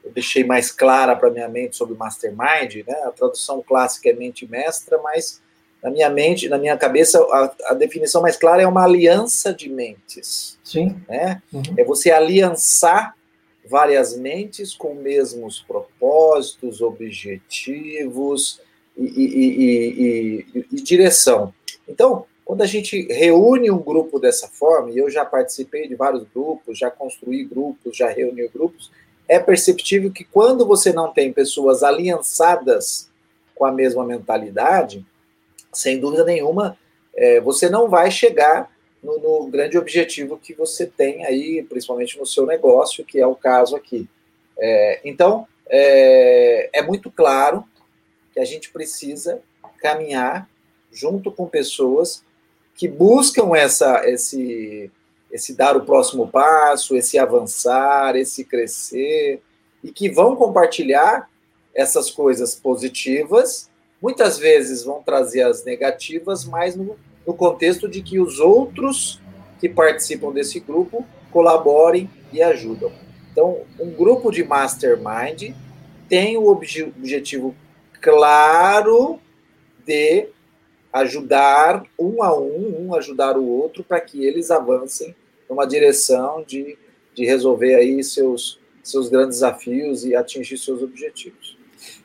eu 0.08 0.12
deixei 0.12 0.42
mais 0.42 0.70
clara 0.70 1.14
para 1.14 1.30
minha 1.30 1.48
mente 1.48 1.76
sobre 1.76 1.94
o 1.94 1.98
mastermind, 1.98 2.86
né? 2.86 2.94
A 3.04 3.10
tradução 3.10 3.62
clássica 3.62 4.08
é 4.08 4.12
mente 4.14 4.46
mestra, 4.46 4.98
mas 4.98 5.40
na 5.82 5.90
minha 5.90 6.08
mente, 6.08 6.48
na 6.48 6.58
minha 6.58 6.76
cabeça, 6.76 7.20
a, 7.20 7.54
a 7.66 7.74
definição 7.74 8.22
mais 8.22 8.36
clara 8.36 8.62
é 8.62 8.66
uma 8.66 8.84
aliança 8.84 9.52
de 9.52 9.68
mentes. 9.68 10.58
Sim. 10.64 10.96
Né? 11.08 11.42
Uhum. 11.52 11.62
É 11.76 11.84
você 11.84 12.10
aliançar 12.10 13.14
várias 13.68 14.16
mentes 14.16 14.74
com 14.74 14.94
mesmos 14.94 15.60
propósitos, 15.60 16.80
objetivos 16.80 18.60
e, 18.96 19.04
e, 19.04 20.46
e, 20.54 20.66
e, 20.72 20.82
direção. 20.82 21.52
Então, 21.86 22.24
quando 22.46 22.62
a 22.62 22.66
gente 22.66 23.06
reúne 23.12 23.70
um 23.70 23.78
grupo 23.78 24.18
dessa 24.18 24.48
forma, 24.48 24.90
e 24.90 24.98
eu 24.98 25.10
já 25.10 25.24
participei 25.24 25.86
de 25.86 25.94
vários 25.94 26.24
grupos, 26.34 26.78
já 26.78 26.90
construí 26.90 27.44
grupos, 27.44 27.96
já 27.96 28.08
reuni 28.08 28.48
grupos, 28.48 28.90
é 29.28 29.38
perceptível 29.38 30.10
que 30.10 30.24
quando 30.24 30.66
você 30.66 30.92
não 30.92 31.12
tem 31.12 31.32
pessoas 31.32 31.82
aliançadas 31.82 33.10
com 33.54 33.64
a 33.64 33.72
mesma 33.72 34.04
mentalidade, 34.04 35.04
sem 35.72 36.00
dúvida 36.00 36.24
nenhuma, 36.24 36.78
é, 37.14 37.40
você 37.40 37.68
não 37.68 37.88
vai 37.88 38.10
chegar 38.10 38.70
no, 39.02 39.18
no, 39.18 39.46
grande 39.48 39.76
objetivo 39.76 40.38
que 40.38 40.54
você 40.54 40.86
tem 40.86 41.24
aí, 41.24 41.62
principalmente 41.68 42.18
no 42.18 42.26
seu 42.26 42.46
negócio, 42.46 43.04
que 43.04 43.20
é 43.20 43.26
o 43.26 43.34
caso 43.34 43.76
aqui. 43.76 44.08
É, 44.58 45.00
então, 45.04 45.46
é, 45.68 46.70
é 46.72 46.82
muito 46.82 47.10
claro 47.10 47.64
que 48.32 48.40
a 48.40 48.44
gente 48.44 48.70
precisa 48.70 49.42
caminhar 49.78 50.48
junto 50.90 51.30
com 51.30 51.46
pessoas 51.46 52.24
que 52.74 52.88
buscam 52.88 53.56
essa, 53.56 54.08
esse, 54.08 54.90
esse 55.30 55.54
dar 55.54 55.76
o 55.76 55.84
próximo 55.84 56.28
passo, 56.28 56.96
esse 56.96 57.18
avançar, 57.18 58.16
esse 58.16 58.44
crescer, 58.44 59.42
e 59.82 59.92
que 59.92 60.10
vão 60.10 60.34
compartilhar 60.34 61.28
essas 61.74 62.10
coisas 62.10 62.54
positivas, 62.54 63.70
muitas 64.00 64.38
vezes 64.38 64.84
vão 64.84 65.02
trazer 65.02 65.42
as 65.42 65.64
negativas, 65.64 66.44
mas 66.44 66.74
no, 66.74 66.96
no 67.26 67.34
contexto 67.34 67.88
de 67.88 68.02
que 68.02 68.18
os 68.18 68.40
outros 68.40 69.20
que 69.60 69.68
participam 69.68 70.32
desse 70.32 70.60
grupo 70.60 71.06
colaborem 71.30 72.10
e 72.32 72.42
ajudam. 72.42 72.90
Então, 73.30 73.60
um 73.78 73.90
grupo 73.90 74.30
de 74.30 74.42
mastermind 74.42 75.54
tem 76.08 76.36
o 76.36 76.48
obje 76.48 76.84
objetivo 76.84 77.54
claro 78.00 79.20
de 79.84 80.28
ajudar 80.98 81.82
um 81.98 82.22
a 82.22 82.38
um, 82.38 82.86
um 82.86 82.94
ajudar 82.94 83.36
o 83.36 83.46
outro, 83.46 83.82
para 83.84 84.00
que 84.00 84.24
eles 84.24 84.50
avancem 84.50 85.14
numa 85.48 85.66
direção 85.66 86.44
de, 86.46 86.76
de 87.14 87.24
resolver 87.24 87.74
aí 87.74 88.02
seus, 88.04 88.58
seus 88.82 89.08
grandes 89.08 89.40
desafios 89.40 90.04
e 90.04 90.14
atingir 90.14 90.58
seus 90.58 90.82
objetivos. 90.82 91.56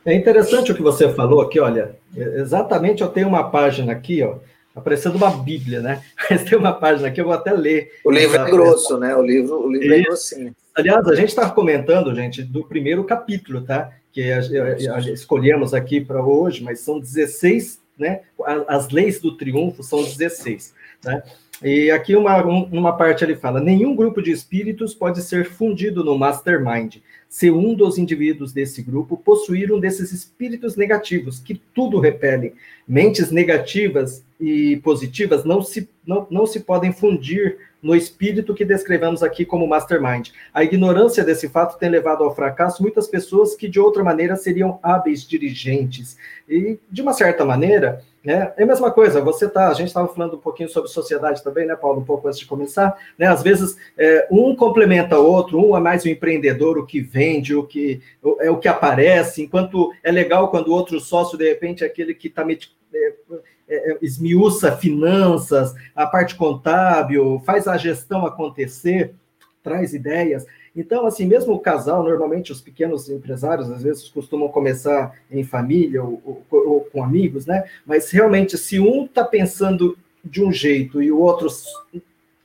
É 0.04 0.14
interessante 0.14 0.72
o 0.72 0.74
que 0.74 0.82
você 0.82 1.08
falou 1.12 1.40
aqui, 1.40 1.58
olha, 1.58 1.96
exatamente 2.16 3.02
eu 3.02 3.08
tenho 3.08 3.28
uma 3.28 3.50
página 3.50 3.92
aqui, 3.92 4.22
ó, 4.22 4.36
aparecendo 4.74 5.16
uma 5.16 5.30
Bíblia, 5.30 5.80
né? 5.80 6.02
Mas 6.30 6.44
tem 6.44 6.58
uma 6.58 6.72
página 6.72 7.08
aqui, 7.08 7.20
eu 7.20 7.24
vou 7.24 7.34
até 7.34 7.52
ler. 7.52 7.90
O 8.04 8.10
livro 8.10 8.36
é 8.36 8.50
grosso, 8.50 8.98
né? 8.98 9.16
O 9.16 9.22
livro, 9.22 9.66
o 9.66 9.72
livro 9.72 9.94
é 9.94 10.02
grossinho. 10.02 10.54
Aliás, 10.74 11.06
a 11.06 11.14
gente 11.14 11.28
está 11.28 11.48
comentando, 11.48 12.14
gente, 12.14 12.42
do 12.42 12.64
primeiro 12.64 13.04
capítulo, 13.04 13.62
tá? 13.62 13.92
Que 14.12 14.32
a, 14.32 14.38
a, 14.38 14.96
a, 14.96 15.00
escolhemos 15.12 15.72
aqui 15.72 16.00
para 16.00 16.24
hoje, 16.24 16.62
mas 16.62 16.80
são 16.80 16.98
16, 16.98 17.80
né? 17.98 18.22
As 18.68 18.90
leis 18.90 19.20
do 19.20 19.36
triunfo 19.36 19.82
são 19.82 20.02
16, 20.02 20.74
né? 21.04 21.22
E 21.62 21.90
aqui 21.90 22.16
uma, 22.16 22.42
uma 22.42 22.96
parte 22.96 23.24
ele 23.24 23.36
fala: 23.36 23.60
nenhum 23.60 23.94
grupo 23.94 24.20
de 24.20 24.30
espíritos 24.30 24.94
pode 24.94 25.22
ser 25.22 25.44
fundido 25.46 26.02
no 26.02 26.18
mastermind 26.18 26.96
se 27.28 27.50
um 27.50 27.74
dos 27.74 27.98
indivíduos 27.98 28.52
desse 28.52 28.80
grupo 28.80 29.16
possuir 29.16 29.72
um 29.72 29.80
desses 29.80 30.12
espíritos 30.12 30.76
negativos, 30.76 31.40
que 31.40 31.60
tudo 31.74 31.98
repelem. 31.98 32.52
Mentes 32.86 33.32
negativas 33.32 34.24
e 34.40 34.76
positivas 34.84 35.44
não 35.44 35.60
se, 35.60 35.88
não, 36.06 36.26
não 36.30 36.46
se 36.46 36.60
podem 36.60 36.92
fundir 36.92 37.58
no 37.82 37.94
espírito 37.94 38.54
que 38.54 38.64
descrevemos 38.64 39.22
aqui 39.22 39.44
como 39.44 39.66
mastermind. 39.66 40.30
A 40.54 40.64
ignorância 40.64 41.22
desse 41.22 41.50
fato 41.50 41.78
tem 41.78 41.90
levado 41.90 42.24
ao 42.24 42.34
fracasso 42.34 42.82
muitas 42.82 43.06
pessoas 43.06 43.54
que 43.54 43.68
de 43.68 43.78
outra 43.78 44.02
maneira 44.02 44.36
seriam 44.36 44.78
hábeis 44.82 45.26
dirigentes. 45.26 46.16
E 46.48 46.78
de 46.90 47.02
uma 47.02 47.12
certa 47.12 47.44
maneira, 47.44 48.02
né, 48.24 48.54
é 48.56 48.62
a 48.62 48.66
mesma 48.66 48.90
coisa, 48.90 49.20
você 49.20 49.46
tá, 49.46 49.68
a 49.68 49.74
gente 49.74 49.88
estava 49.88 50.08
falando 50.08 50.36
um 50.36 50.40
pouquinho 50.40 50.70
sobre 50.70 50.88
sociedade 50.88 51.44
também, 51.44 51.66
né, 51.66 51.76
Paulo, 51.76 52.00
um 52.00 52.04
pouco 52.04 52.26
antes 52.26 52.40
de 52.40 52.46
começar, 52.46 52.96
né, 53.18 53.26
às 53.26 53.42
vezes 53.42 53.76
é, 53.98 54.26
um 54.30 54.56
complementa 54.56 55.18
o 55.18 55.26
outro, 55.26 55.58
um 55.58 55.76
é 55.76 55.80
mais 55.80 56.04
o 56.04 56.08
empreendedor, 56.08 56.78
o 56.78 56.86
que 56.86 57.02
vende, 57.02 57.54
o 57.54 57.64
que 57.64 58.00
é 58.40 58.50
o 58.50 58.56
que 58.56 58.66
aparece, 58.66 59.42
enquanto 59.42 59.92
é 60.02 60.10
legal 60.10 60.50
quando 60.50 60.68
o 60.68 60.72
outro 60.74 60.98
sócio, 61.00 61.36
de 61.36 61.46
repente, 61.46 61.84
é 61.84 61.86
aquele 61.86 62.14
que 62.14 62.28
está 62.28 62.46
é, 62.94 63.12
é, 63.68 63.98
esmiuça 64.02 64.76
finanças, 64.76 65.74
a 65.94 66.06
parte 66.06 66.34
contábil, 66.34 67.42
faz 67.44 67.66
a 67.66 67.76
gestão 67.76 68.26
acontecer, 68.26 69.14
traz 69.62 69.94
ideias. 69.94 70.46
Então, 70.76 71.06
assim, 71.06 71.24
mesmo 71.24 71.54
o 71.54 71.60
casal, 71.60 72.02
normalmente 72.02 72.50
os 72.50 72.60
pequenos 72.60 73.08
empresários, 73.08 73.70
às 73.70 73.82
vezes, 73.82 74.08
costumam 74.08 74.48
começar 74.48 75.14
em 75.30 75.44
família 75.44 76.02
ou, 76.02 76.20
ou, 76.24 76.44
ou 76.50 76.80
com 76.80 77.02
amigos, 77.02 77.46
né? 77.46 77.64
Mas 77.86 78.10
realmente, 78.10 78.58
se 78.58 78.80
um 78.80 79.04
está 79.04 79.24
pensando 79.24 79.96
de 80.24 80.42
um 80.42 80.50
jeito 80.50 81.02
e 81.02 81.12
o 81.12 81.20
outro 81.20 81.48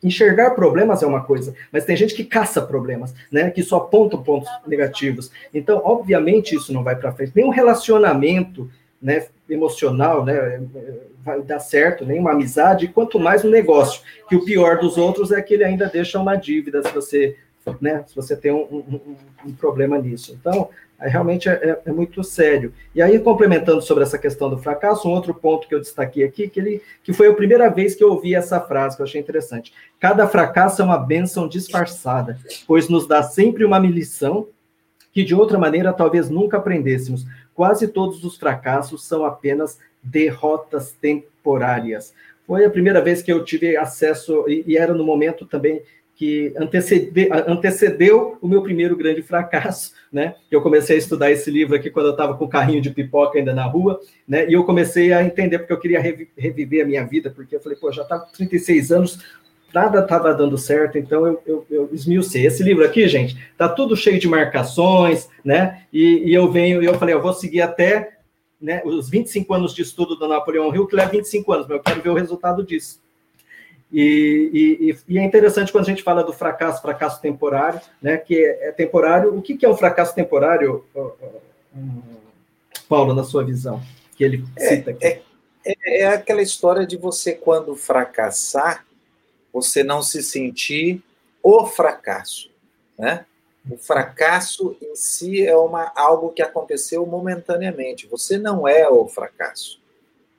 enxergar 0.01 0.51
problemas 0.51 1.01
é 1.03 1.07
uma 1.07 1.23
coisa, 1.23 1.53
mas 1.71 1.85
tem 1.85 1.95
gente 1.95 2.13
que 2.13 2.23
caça 2.23 2.61
problemas, 2.61 3.13
né? 3.31 3.49
Que 3.49 3.63
só 3.63 3.77
aponta 3.77 4.17
pontos 4.17 4.49
negativos. 4.67 5.31
Então, 5.53 5.81
obviamente, 5.83 6.55
isso 6.55 6.71
não 6.71 6.83
vai 6.83 6.95
para 6.95 7.11
frente. 7.11 7.33
Nenhum 7.35 7.49
relacionamento 7.49 8.69
né, 9.01 9.25
emocional, 9.49 10.23
né, 10.23 10.61
vai 11.23 11.41
dar 11.41 11.59
certo, 11.59 12.05
nem 12.05 12.19
uma 12.19 12.31
amizade, 12.31 12.87
quanto 12.87 13.19
mais 13.19 13.43
um 13.43 13.49
negócio, 13.49 14.01
que 14.27 14.35
o 14.35 14.45
pior 14.45 14.79
dos 14.79 14.97
outros 14.97 15.31
é 15.31 15.41
que 15.41 15.53
ele 15.53 15.63
ainda 15.63 15.87
deixa 15.87 16.19
uma 16.19 16.35
dívida 16.35 16.83
se 16.83 16.93
você, 16.93 17.35
né, 17.81 18.03
se 18.07 18.15
você 18.15 18.35
tem 18.35 18.51
um, 18.51 18.63
um, 18.63 19.15
um 19.45 19.53
problema 19.53 19.97
nisso. 19.97 20.37
Então, 20.39 20.69
realmente 21.07 21.47
é, 21.47 21.53
é, 21.53 21.81
é, 21.85 21.91
muito 21.91 22.23
sério. 22.23 22.73
E 22.93 23.01
aí, 23.01 23.19
complementando 23.19 23.81
sobre 23.81 24.03
essa 24.03 24.17
questão 24.17 24.49
do 24.49 24.57
fracasso, 24.57 25.07
um 25.07 25.11
outro 25.11 25.33
ponto 25.33 25.67
que 25.67 25.73
eu 25.73 25.79
destaquei 25.79 26.23
aqui, 26.23 26.49
que, 26.49 26.59
ele, 26.59 26.81
que 27.03 27.13
foi 27.13 27.27
a 27.27 27.33
primeira 27.33 27.69
vez 27.69 27.95
que 27.95 28.03
eu 28.03 28.11
ouvi 28.11 28.35
essa 28.35 28.59
frase, 28.59 28.95
que 28.95 29.01
eu 29.01 29.05
achei 29.05 29.21
interessante. 29.21 29.73
Cada 29.99 30.27
fracasso 30.27 30.81
é 30.81 30.85
uma 30.85 30.97
bênção 30.97 31.47
disfarçada, 31.47 32.37
pois 32.67 32.89
nos 32.89 33.07
dá 33.07 33.23
sempre 33.23 33.63
uma 33.63 33.79
lição 33.79 34.47
que 35.11 35.23
de 35.23 35.33
outra 35.33 35.57
maneira 35.57 35.93
talvez 35.93 36.29
nunca 36.29 36.57
aprendêssemos. 36.57 37.25
Quase 37.59 37.89
todos 37.89 38.23
os 38.23 38.37
fracassos 38.37 39.05
são 39.05 39.25
apenas 39.25 39.79
derrotas 40.01 40.93
temporárias. 40.93 42.13
Foi 42.47 42.63
a 42.63 42.69
primeira 42.69 43.01
vez 43.01 43.21
que 43.21 43.33
eu 43.33 43.43
tive 43.43 43.75
acesso, 43.75 44.45
e, 44.47 44.63
e 44.65 44.77
era 44.77 44.93
no 44.93 45.03
momento 45.03 45.45
também 45.45 45.81
que 46.15 46.53
antecede, 46.55 47.29
antecedeu 47.45 48.37
o 48.41 48.47
meu 48.47 48.61
primeiro 48.61 48.95
grande 48.95 49.21
fracasso, 49.21 49.91
né? 50.09 50.35
Eu 50.49 50.61
comecei 50.61 50.95
a 50.95 50.99
estudar 50.99 51.31
esse 51.31 51.51
livro 51.51 51.75
aqui 51.75 51.89
quando 51.89 52.05
eu 52.05 52.11
estava 52.13 52.37
com 52.37 52.45
o 52.45 52.49
carrinho 52.49 52.81
de 52.81 52.91
pipoca 52.91 53.37
ainda 53.37 53.53
na 53.53 53.65
rua, 53.65 53.99
né? 54.25 54.49
E 54.49 54.53
eu 54.53 54.63
comecei 54.63 55.11
a 55.11 55.21
entender 55.21 55.59
porque 55.59 55.73
eu 55.73 55.79
queria 55.81 55.99
reviver 56.37 56.85
a 56.85 56.87
minha 56.87 57.05
vida, 57.05 57.29
porque 57.29 57.57
eu 57.57 57.59
falei, 57.59 57.77
pô, 57.77 57.91
já 57.91 58.03
estava 58.03 58.23
com 58.23 58.31
36 58.31 58.89
anos, 58.93 59.19
nada 59.73 59.99
estava 59.99 60.33
dando 60.33 60.57
certo, 60.57 60.97
então 60.97 61.25
eu, 61.25 61.41
eu, 61.45 61.65
eu 61.69 61.89
esmiucei. 61.91 62.45
Esse 62.45 62.63
livro 62.63 62.83
aqui, 62.83 63.07
gente, 63.07 63.37
tá 63.57 63.67
tudo 63.67 63.95
cheio 63.95 64.19
de 64.19 64.27
marcações, 64.27 65.29
né? 65.43 65.83
E, 65.91 66.29
e 66.29 66.33
eu 66.33 66.51
venho 66.51 66.81
eu 66.83 66.97
falei, 66.97 67.15
eu 67.15 67.21
vou 67.21 67.33
seguir 67.33 67.61
até 67.61 68.17
né, 68.59 68.81
os 68.83 69.09
25 69.09 69.53
anos 69.53 69.73
de 69.73 69.81
estudo 69.81 70.15
do 70.15 70.27
Napoleão 70.27 70.73
Hill, 70.73 70.87
que 70.87 70.95
leva 70.95 71.11
25 71.11 71.51
anos, 71.53 71.67
mas 71.67 71.77
eu 71.77 71.83
quero 71.83 72.01
ver 72.01 72.09
o 72.09 72.15
resultado 72.15 72.63
disso. 72.63 73.01
E, 73.91 74.95
e, 75.07 75.13
e, 75.13 75.17
é 75.17 75.23
interessante 75.23 75.71
quando 75.71 75.85
a 75.85 75.87
gente 75.87 76.03
fala 76.03 76.23
do 76.23 76.31
fracasso, 76.31 76.81
fracasso 76.81 77.19
temporário, 77.21 77.81
né? 78.01 78.17
Que 78.17 78.35
é, 78.35 78.67
é 78.67 78.71
temporário. 78.71 79.35
O 79.35 79.41
que, 79.41 79.57
que 79.57 79.65
é 79.65 79.69
um 79.69 79.77
fracasso 79.77 80.13
temporário, 80.13 80.85
Paulo, 82.87 83.15
na 83.15 83.23
sua 83.23 83.43
visão? 83.43 83.81
Que 84.15 84.23
ele 84.23 84.45
cita 84.57 84.91
aqui. 84.91 85.05
É, 85.05 85.21
é, 85.65 86.01
é 86.01 86.07
aquela 86.07 86.41
história 86.41 86.85
de 86.85 86.97
você, 86.97 87.33
quando 87.33 87.75
fracassar, 87.75 88.85
você 89.51 89.83
não 89.83 90.01
se 90.01 90.21
sentir 90.21 91.01
o 91.41 91.65
fracasso, 91.65 92.49
né? 92.97 93.25
O 93.69 93.77
fracasso 93.77 94.75
em 94.81 94.95
si 94.95 95.45
é 95.45 95.55
uma, 95.55 95.91
algo 95.95 96.31
que 96.31 96.41
aconteceu 96.41 97.05
momentaneamente. 97.05 98.07
Você 98.07 98.37
não 98.37 98.67
é 98.67 98.87
o 98.87 99.07
fracasso. 99.07 99.79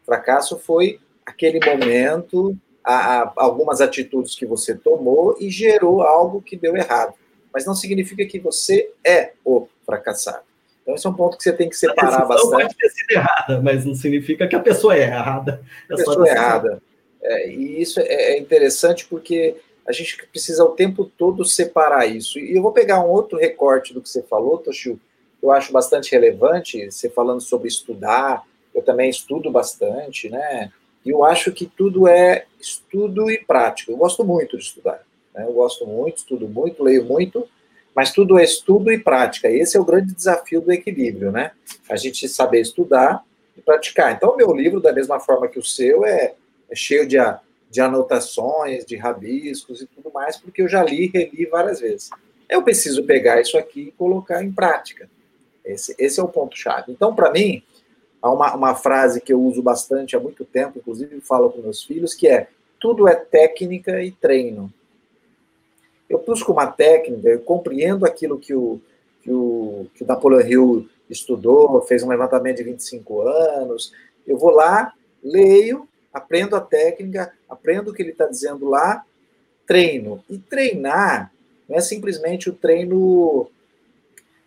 O 0.02 0.06
fracasso 0.06 0.58
foi 0.58 0.98
aquele 1.24 1.60
momento, 1.64 2.56
a, 2.82 3.22
a, 3.22 3.32
algumas 3.36 3.80
atitudes 3.80 4.34
que 4.34 4.46
você 4.46 4.74
tomou 4.74 5.36
e 5.38 5.50
gerou 5.50 6.02
algo 6.02 6.42
que 6.42 6.56
deu 6.56 6.76
errado. 6.76 7.14
Mas 7.52 7.66
não 7.66 7.74
significa 7.74 8.24
que 8.24 8.38
você 8.38 8.90
é 9.04 9.32
o 9.44 9.68
fracassado. 9.84 10.44
Então, 10.82 10.94
esse 10.94 11.06
é 11.06 11.10
um 11.10 11.14
ponto 11.14 11.36
que 11.36 11.42
você 11.42 11.52
tem 11.52 11.68
que 11.68 11.76
separar 11.76 12.22
a 12.22 12.24
bastante. 12.24 12.50
pode 12.50 12.76
ter 12.76 12.88
sido 12.88 13.10
errada, 13.10 13.60
mas 13.60 13.84
não 13.84 13.94
significa 13.94 14.48
que 14.48 14.56
a 14.56 14.60
pessoa 14.60 14.96
é 14.96 15.02
errada. 15.02 15.62
É 15.88 15.94
a 15.94 15.96
pessoa 15.96 16.28
é 16.28 16.32
errada. 16.32 16.82
É, 17.22 17.48
e 17.50 17.80
isso 17.80 18.00
é, 18.00 18.04
é 18.04 18.38
interessante 18.38 19.06
porque 19.06 19.56
a 19.86 19.92
gente 19.92 20.26
precisa 20.28 20.64
o 20.64 20.70
tempo 20.70 21.04
todo 21.04 21.44
separar 21.44 22.06
isso. 22.06 22.38
E 22.38 22.56
eu 22.56 22.62
vou 22.62 22.72
pegar 22.72 23.00
um 23.00 23.10
outro 23.10 23.38
recorte 23.38 23.92
do 23.92 24.00
que 24.00 24.08
você 24.08 24.22
falou, 24.22 24.58
Toshio, 24.58 25.00
que 25.38 25.44
eu 25.44 25.50
acho 25.50 25.72
bastante 25.72 26.12
relevante, 26.12 26.90
você 26.90 27.08
falando 27.10 27.40
sobre 27.40 27.68
estudar, 27.68 28.44
eu 28.74 28.82
também 28.82 29.10
estudo 29.10 29.50
bastante, 29.50 30.28
né? 30.28 30.70
E 31.04 31.10
eu 31.10 31.24
acho 31.24 31.50
que 31.52 31.66
tudo 31.66 32.06
é 32.06 32.44
estudo 32.60 33.30
e 33.30 33.38
prática. 33.38 33.90
Eu 33.90 33.96
gosto 33.96 34.24
muito 34.24 34.56
de 34.56 34.64
estudar. 34.64 35.02
Né? 35.34 35.44
Eu 35.44 35.52
gosto 35.52 35.86
muito, 35.86 36.18
estudo 36.18 36.46
muito, 36.46 36.84
leio 36.84 37.04
muito, 37.04 37.48
mas 37.94 38.12
tudo 38.12 38.38
é 38.38 38.44
estudo 38.44 38.92
e 38.92 38.98
prática. 38.98 39.50
Esse 39.50 39.76
é 39.76 39.80
o 39.80 39.84
grande 39.84 40.14
desafio 40.14 40.60
do 40.60 40.72
equilíbrio, 40.72 41.32
né? 41.32 41.52
A 41.88 41.96
gente 41.96 42.28
saber 42.28 42.60
estudar 42.60 43.24
e 43.56 43.60
praticar. 43.60 44.12
Então, 44.12 44.30
o 44.30 44.36
meu 44.36 44.52
livro, 44.52 44.80
da 44.80 44.92
mesma 44.92 45.18
forma 45.18 45.48
que 45.48 45.58
o 45.58 45.64
seu, 45.64 46.04
é 46.04 46.34
é 46.70 46.74
cheio 46.74 47.06
de, 47.06 47.16
de 47.70 47.80
anotações, 47.80 48.84
de 48.84 48.96
rabiscos 48.96 49.82
e 49.82 49.86
tudo 49.86 50.12
mais, 50.12 50.36
porque 50.36 50.62
eu 50.62 50.68
já 50.68 50.82
li 50.82 51.06
e 51.06 51.08
reli 51.08 51.46
várias 51.46 51.80
vezes. 51.80 52.10
Eu 52.48 52.62
preciso 52.62 53.04
pegar 53.04 53.40
isso 53.40 53.58
aqui 53.58 53.88
e 53.88 53.92
colocar 53.92 54.42
em 54.42 54.52
prática. 54.52 55.08
Esse, 55.64 55.94
esse 55.98 56.18
é 56.18 56.22
o 56.22 56.28
ponto-chave. 56.28 56.92
Então, 56.92 57.14
para 57.14 57.30
mim, 57.30 57.62
há 58.20 58.30
uma, 58.30 58.54
uma 58.54 58.74
frase 58.74 59.20
que 59.20 59.32
eu 59.32 59.40
uso 59.40 59.62
bastante 59.62 60.16
há 60.16 60.20
muito 60.20 60.44
tempo, 60.44 60.78
inclusive 60.78 61.20
falo 61.20 61.50
com 61.50 61.60
meus 61.60 61.82
filhos, 61.82 62.14
que 62.14 62.28
é: 62.28 62.48
tudo 62.78 63.06
é 63.06 63.14
técnica 63.14 64.02
e 64.02 64.10
treino. 64.10 64.72
Eu 66.08 66.18
busco 66.18 66.50
uma 66.50 66.66
técnica, 66.66 67.28
eu 67.28 67.40
compreendo 67.40 68.04
aquilo 68.04 68.38
que 68.38 68.52
o, 68.52 68.80
que 69.22 69.30
o, 69.30 69.86
que 69.94 70.02
o 70.02 70.06
Napoleon 70.06 70.40
Hill 70.40 70.88
estudou, 71.08 71.80
fez 71.82 72.02
um 72.02 72.08
levantamento 72.08 72.56
de 72.56 72.64
25 72.64 73.22
anos. 73.22 73.92
Eu 74.26 74.36
vou 74.36 74.50
lá, 74.50 74.92
leio 75.22 75.88
aprendo 76.12 76.56
a 76.56 76.60
técnica, 76.60 77.32
aprendo 77.48 77.90
o 77.90 77.94
que 77.94 78.02
ele 78.02 78.10
está 78.10 78.26
dizendo 78.26 78.68
lá, 78.68 79.04
treino. 79.66 80.22
E 80.28 80.38
treinar 80.38 81.32
não 81.68 81.76
é 81.76 81.80
simplesmente 81.80 82.50
o 82.50 82.52
treino, 82.52 83.48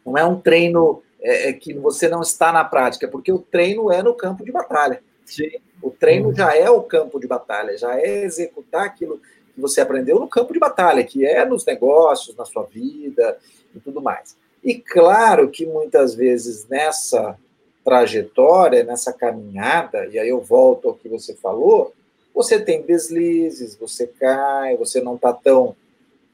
não 0.05 0.17
é 0.17 0.25
um 0.25 0.39
treino 0.39 1.01
é, 1.21 1.49
é, 1.49 1.53
que 1.53 1.73
você 1.73 2.09
não 2.09 2.21
está 2.21 2.51
na 2.51 2.65
prática, 2.65 3.07
porque 3.07 3.31
o 3.31 3.39
treino 3.39 3.89
é 3.91 4.03
no 4.03 4.13
campo 4.13 4.43
de 4.43 4.51
batalha. 4.51 5.01
Sim. 5.25 5.51
O 5.81 5.89
treino 5.89 6.29
uhum. 6.29 6.35
já 6.35 6.55
é 6.55 6.69
o 6.69 6.83
campo 6.83 7.19
de 7.19 7.27
batalha, 7.27 7.77
já 7.77 7.97
é 7.97 8.23
executar 8.23 8.85
aquilo 8.85 9.21
que 9.53 9.61
você 9.61 9.79
aprendeu 9.79 10.19
no 10.19 10.27
campo 10.27 10.51
de 10.51 10.59
batalha, 10.59 11.03
que 11.03 11.25
é 11.25 11.45
nos 11.45 11.65
negócios, 11.65 12.35
na 12.35 12.43
sua 12.43 12.63
vida 12.63 13.37
e 13.73 13.79
tudo 13.79 14.01
mais. 14.01 14.35
E 14.61 14.75
claro 14.75 15.49
que 15.49 15.65
muitas 15.65 16.15
vezes 16.15 16.67
nessa 16.67 17.37
trajetória, 17.83 18.83
nessa 18.83 19.11
caminhada, 19.11 20.05
e 20.07 20.17
aí 20.17 20.29
eu 20.29 20.41
volto 20.41 20.89
ao 20.89 20.95
que 20.95 21.09
você 21.09 21.33
falou, 21.33 21.93
você 22.33 22.59
tem 22.59 22.81
deslizes, 22.81 23.75
você 23.75 24.07
cai, 24.07 24.75
você 24.77 25.01
não 25.01 25.15
está 25.15 25.33
tão 25.33 25.75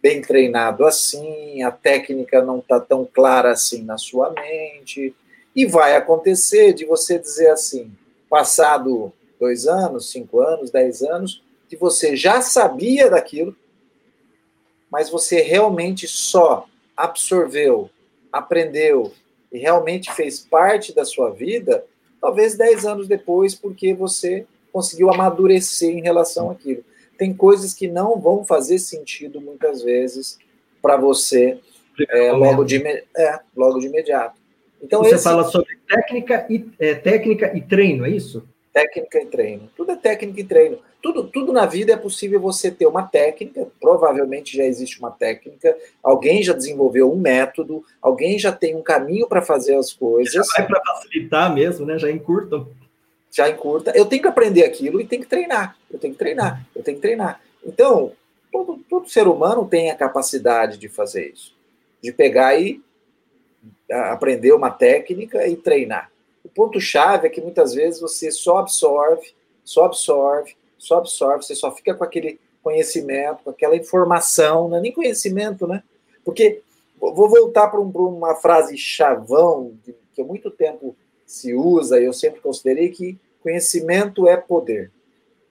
bem 0.02 0.22
treinado 0.22 0.86
assim, 0.86 1.62
a 1.62 1.72
técnica 1.72 2.42
não 2.42 2.60
está 2.60 2.80
tão 2.80 3.06
clara 3.06 3.52
assim 3.52 3.84
na 3.84 3.98
sua 3.98 4.30
mente, 4.32 5.14
e 5.56 5.66
vai 5.66 5.96
acontecer 5.96 6.74
de 6.74 6.86
você 6.86 7.20
dizer 7.20 7.50
assim, 7.50 7.92
passado 8.30 9.12
dois 9.40 9.66
anos, 9.66 10.12
cinco 10.12 10.40
anos, 10.40 10.70
dez 10.70 11.02
anos, 11.02 11.44
que 11.68 11.76
você 11.76 12.16
já 12.16 12.42
sabia 12.42 13.10
daquilo, 13.10 13.56
mas 14.90 15.10
você 15.10 15.42
realmente 15.42 16.08
só 16.08 16.66
absorveu, 16.96 17.90
aprendeu 18.32 19.14
e 19.52 19.58
realmente 19.58 20.12
fez 20.14 20.40
parte 20.40 20.94
da 20.94 21.04
sua 21.04 21.30
vida, 21.32 21.84
talvez 22.22 22.56
dez 22.56 22.86
anos 22.86 23.08
depois, 23.08 23.56
porque 23.56 23.94
você 23.94 24.46
conseguiu 24.72 25.12
amadurecer 25.12 25.90
em 25.90 26.02
relação 26.02 26.52
àquilo. 26.52 26.84
Tem 27.18 27.34
coisas 27.34 27.74
que 27.74 27.88
não 27.88 28.20
vão 28.20 28.46
fazer 28.46 28.80
sentido 28.80 29.42
muitas 29.42 29.82
vezes 29.82 30.38
para 30.82 30.96
você 30.96 31.60
é, 32.10 32.32
logo, 32.32 32.64
de, 32.64 32.78
é, 32.86 33.40
logo 33.56 33.80
de 33.80 33.88
imediato. 33.88 34.40
Então, 34.82 35.04
você 35.04 35.16
esse... 35.16 35.24
fala 35.24 35.44
sobre 35.44 35.78
técnica 35.88 36.46
e, 36.50 36.66
é, 36.80 36.96
técnica 36.96 37.52
e 37.58 37.62
treino, 37.62 38.06
é 38.06 38.10
isso? 38.10 38.48
Técnica 38.72 39.20
e 39.22 39.26
treino. 39.26 39.70
Tudo 39.76 39.92
é 39.92 39.96
técnica 39.96 40.42
e 40.42 40.44
treino. 40.44 40.80
Tudo, 41.02 41.24
tudo 41.24 41.54
na 41.54 41.66
vida 41.66 41.94
é 41.94 41.98
possível 41.98 42.40
você 42.40 42.70
ter 42.70 42.86
uma 42.86 43.04
técnica, 43.04 43.68
provavelmente 43.80 44.56
já 44.56 44.66
existe 44.66 45.00
uma 45.00 45.10
técnica, 45.10 45.76
alguém 46.04 46.44
já 46.44 46.52
desenvolveu 46.54 47.12
um 47.12 47.16
método, 47.16 47.86
alguém 48.02 48.38
já 48.38 48.52
tem 48.52 48.76
um 48.76 48.82
caminho 48.82 49.28
para 49.28 49.42
fazer 49.42 49.76
as 49.76 49.94
coisas. 49.94 50.34
Já 50.34 50.42
vai 50.58 50.68
para 50.68 50.82
facilitar 50.86 51.54
mesmo, 51.54 51.86
né? 51.86 51.98
Já 51.98 52.12
encurtam. 52.12 52.68
Já 53.32 53.50
encurta. 53.50 53.92
Eu 53.96 54.06
tenho 54.06 54.22
que 54.22 54.28
aprender 54.28 54.64
aquilo 54.64 55.00
e 55.00 55.08
tenho 55.08 55.22
que 55.22 55.30
treinar. 55.30 55.78
Eu 55.90 55.98
tenho 55.98 56.14
que 56.14 56.20
treinar. 56.20 56.66
Eu 56.76 56.84
tenho 56.84 56.98
que 56.98 57.02
treinar. 57.02 57.42
Então, 57.66 58.12
todo, 58.52 58.84
todo 58.90 59.10
ser 59.10 59.28
humano 59.28 59.66
tem 59.68 59.90
a 59.90 59.96
capacidade 59.96 60.78
de 60.78 60.90
fazer 60.90 61.32
isso. 61.34 61.56
De 62.02 62.12
pegar 62.12 62.60
e 62.60 62.82
aprender 63.90 64.52
uma 64.52 64.70
técnica 64.70 65.48
e 65.48 65.56
treinar. 65.56 66.12
O 66.44 66.50
ponto-chave 66.50 67.28
é 67.28 67.30
que 67.30 67.42
muitas 67.42 67.74
vezes 67.74 68.00
você 68.00 68.32
só 68.32 68.58
absorve, 68.58 69.34
só 69.64 69.86
absorve, 69.86 70.56
só 70.78 70.98
absorve, 70.98 71.44
você 71.44 71.56
só 71.56 71.72
fica 71.72 71.94
com 71.94 72.04
aquele 72.04 72.40
conhecimento, 72.64 73.44
com 73.44 73.50
aquela 73.50 73.76
informação, 73.76 74.68
não 74.68 74.78
é 74.78 74.82
nem 74.82 74.92
conhecimento, 74.92 75.68
né? 75.68 75.84
Porque, 76.24 76.62
vou 77.00 77.30
voltar 77.30 77.68
para 77.68 77.80
um, 77.80 77.90
uma 77.90 78.36
frase 78.36 78.78
chavão, 78.78 79.74
que, 79.84 80.22
há 80.22 80.26
muito 80.26 80.52
tempo 80.52 80.96
se 81.26 81.54
usa, 81.54 82.00
e 82.00 82.06
eu 82.06 82.14
sempre 82.14 82.42
considerei 82.42 82.90
que 82.90 83.18
conhecimento 83.42 84.28
é 84.28 84.36
poder. 84.36 84.92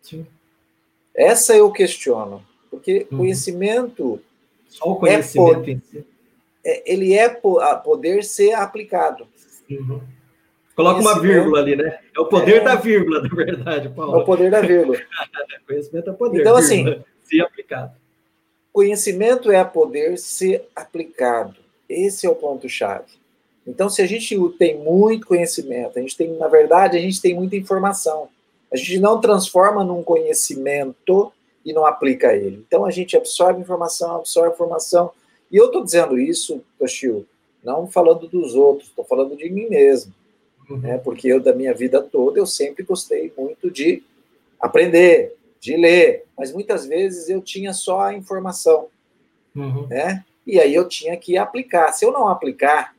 Sim. 0.02 0.26
Essa 1.14 1.56
eu 1.56 1.70
questiono, 1.72 2.44
porque 2.70 3.06
uhum. 3.10 3.18
conhecimento. 3.18 4.20
Só 4.68 4.92
o 4.92 4.96
conhecimento 4.96 5.70
é 5.70 5.74
si. 5.74 6.04
É, 6.64 6.92
ele 6.92 7.14
é 7.14 7.28
poder 7.28 8.22
ser 8.24 8.52
aplicado. 8.52 9.26
Uhum. 9.70 10.00
Coloca 10.78 11.00
uma 11.00 11.18
vírgula 11.18 11.58
ali, 11.58 11.74
né? 11.74 11.98
É 12.16 12.20
o 12.20 12.26
poder 12.26 12.58
é... 12.58 12.60
da 12.60 12.76
vírgula, 12.76 13.20
na 13.26 13.28
verdade, 13.28 13.88
Paulo. 13.88 14.14
É 14.14 14.22
o 14.22 14.24
poder 14.24 14.48
da 14.48 14.60
vírgula. 14.60 14.96
conhecimento 15.66 16.10
é 16.10 16.12
poder. 16.12 16.40
Então, 16.40 16.54
assim, 16.54 17.02
se 17.24 17.40
aplicado. 17.40 17.96
Conhecimento 18.72 19.50
é 19.50 19.64
poder 19.64 20.16
ser 20.18 20.68
aplicado. 20.76 21.56
Esse 21.88 22.28
é 22.28 22.30
o 22.30 22.34
ponto-chave. 22.36 23.08
Então, 23.66 23.90
se 23.90 24.00
a 24.00 24.06
gente 24.06 24.38
tem 24.56 24.78
muito 24.78 25.26
conhecimento, 25.26 25.98
a 25.98 26.00
gente 26.00 26.16
tem, 26.16 26.32
na 26.38 26.46
verdade, 26.46 26.96
a 26.96 27.00
gente 27.00 27.20
tem 27.20 27.34
muita 27.34 27.56
informação. 27.56 28.28
A 28.72 28.76
gente 28.76 29.00
não 29.00 29.20
transforma 29.20 29.82
num 29.82 30.04
conhecimento 30.04 31.32
e 31.64 31.72
não 31.72 31.84
aplica 31.86 32.36
ele. 32.36 32.64
Então, 32.68 32.84
a 32.84 32.92
gente 32.92 33.16
absorve 33.16 33.60
informação, 33.60 34.14
absorve 34.14 34.54
informação. 34.54 35.10
E 35.50 35.56
eu 35.56 35.66
estou 35.66 35.82
dizendo 35.82 36.16
isso, 36.16 36.62
Toshio, 36.78 37.26
não 37.64 37.88
falando 37.88 38.28
dos 38.28 38.54
outros, 38.54 38.90
estou 38.90 39.04
falando 39.04 39.36
de 39.36 39.50
mim 39.50 39.66
mesmo 39.68 40.16
uhum. 40.68 40.78
né? 40.78 40.98
porque 40.98 41.28
eu, 41.28 41.40
da 41.40 41.54
minha 41.54 41.74
vida 41.74 42.02
toda, 42.02 42.38
eu 42.38 42.46
sempre 42.46 42.84
gostei 42.84 43.32
muito 43.36 43.70
de 43.70 44.02
aprender, 44.60 45.34
de 45.60 45.76
ler, 45.76 46.24
mas 46.36 46.52
muitas 46.52 46.86
vezes 46.86 47.28
eu 47.28 47.40
tinha 47.40 47.72
só 47.72 48.00
a 48.00 48.14
informação, 48.14 48.86
uhum. 49.54 49.86
né? 49.88 50.24
E 50.46 50.58
aí 50.58 50.74
eu 50.74 50.88
tinha 50.88 51.16
que 51.16 51.36
aplicar. 51.36 51.92
Se 51.92 52.04
eu 52.04 52.12
não 52.12 52.28
aplicar 52.28 52.94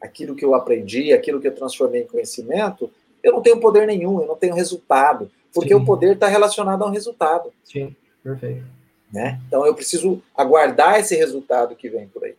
aquilo 0.00 0.34
que 0.34 0.44
eu 0.44 0.54
aprendi, 0.54 1.12
aquilo 1.12 1.40
que 1.40 1.48
eu 1.48 1.54
transformei 1.54 2.02
em 2.02 2.06
conhecimento, 2.06 2.90
eu 3.22 3.32
não 3.32 3.40
tenho 3.40 3.60
poder 3.60 3.86
nenhum, 3.86 4.20
eu 4.20 4.26
não 4.26 4.36
tenho 4.36 4.54
resultado, 4.54 5.30
porque 5.54 5.70
Sim. 5.70 5.76
o 5.76 5.84
poder 5.84 6.14
está 6.14 6.26
relacionado 6.26 6.82
a 6.82 6.86
um 6.86 6.90
resultado. 6.90 7.52
Sim, 7.64 7.94
perfeito. 8.22 8.64
Né? 9.12 9.40
Então 9.46 9.64
eu 9.64 9.74
preciso 9.74 10.22
aguardar 10.34 10.98
esse 10.98 11.14
resultado 11.14 11.76
que 11.76 11.88
vem 11.88 12.08
por 12.08 12.24
aí. 12.24 12.34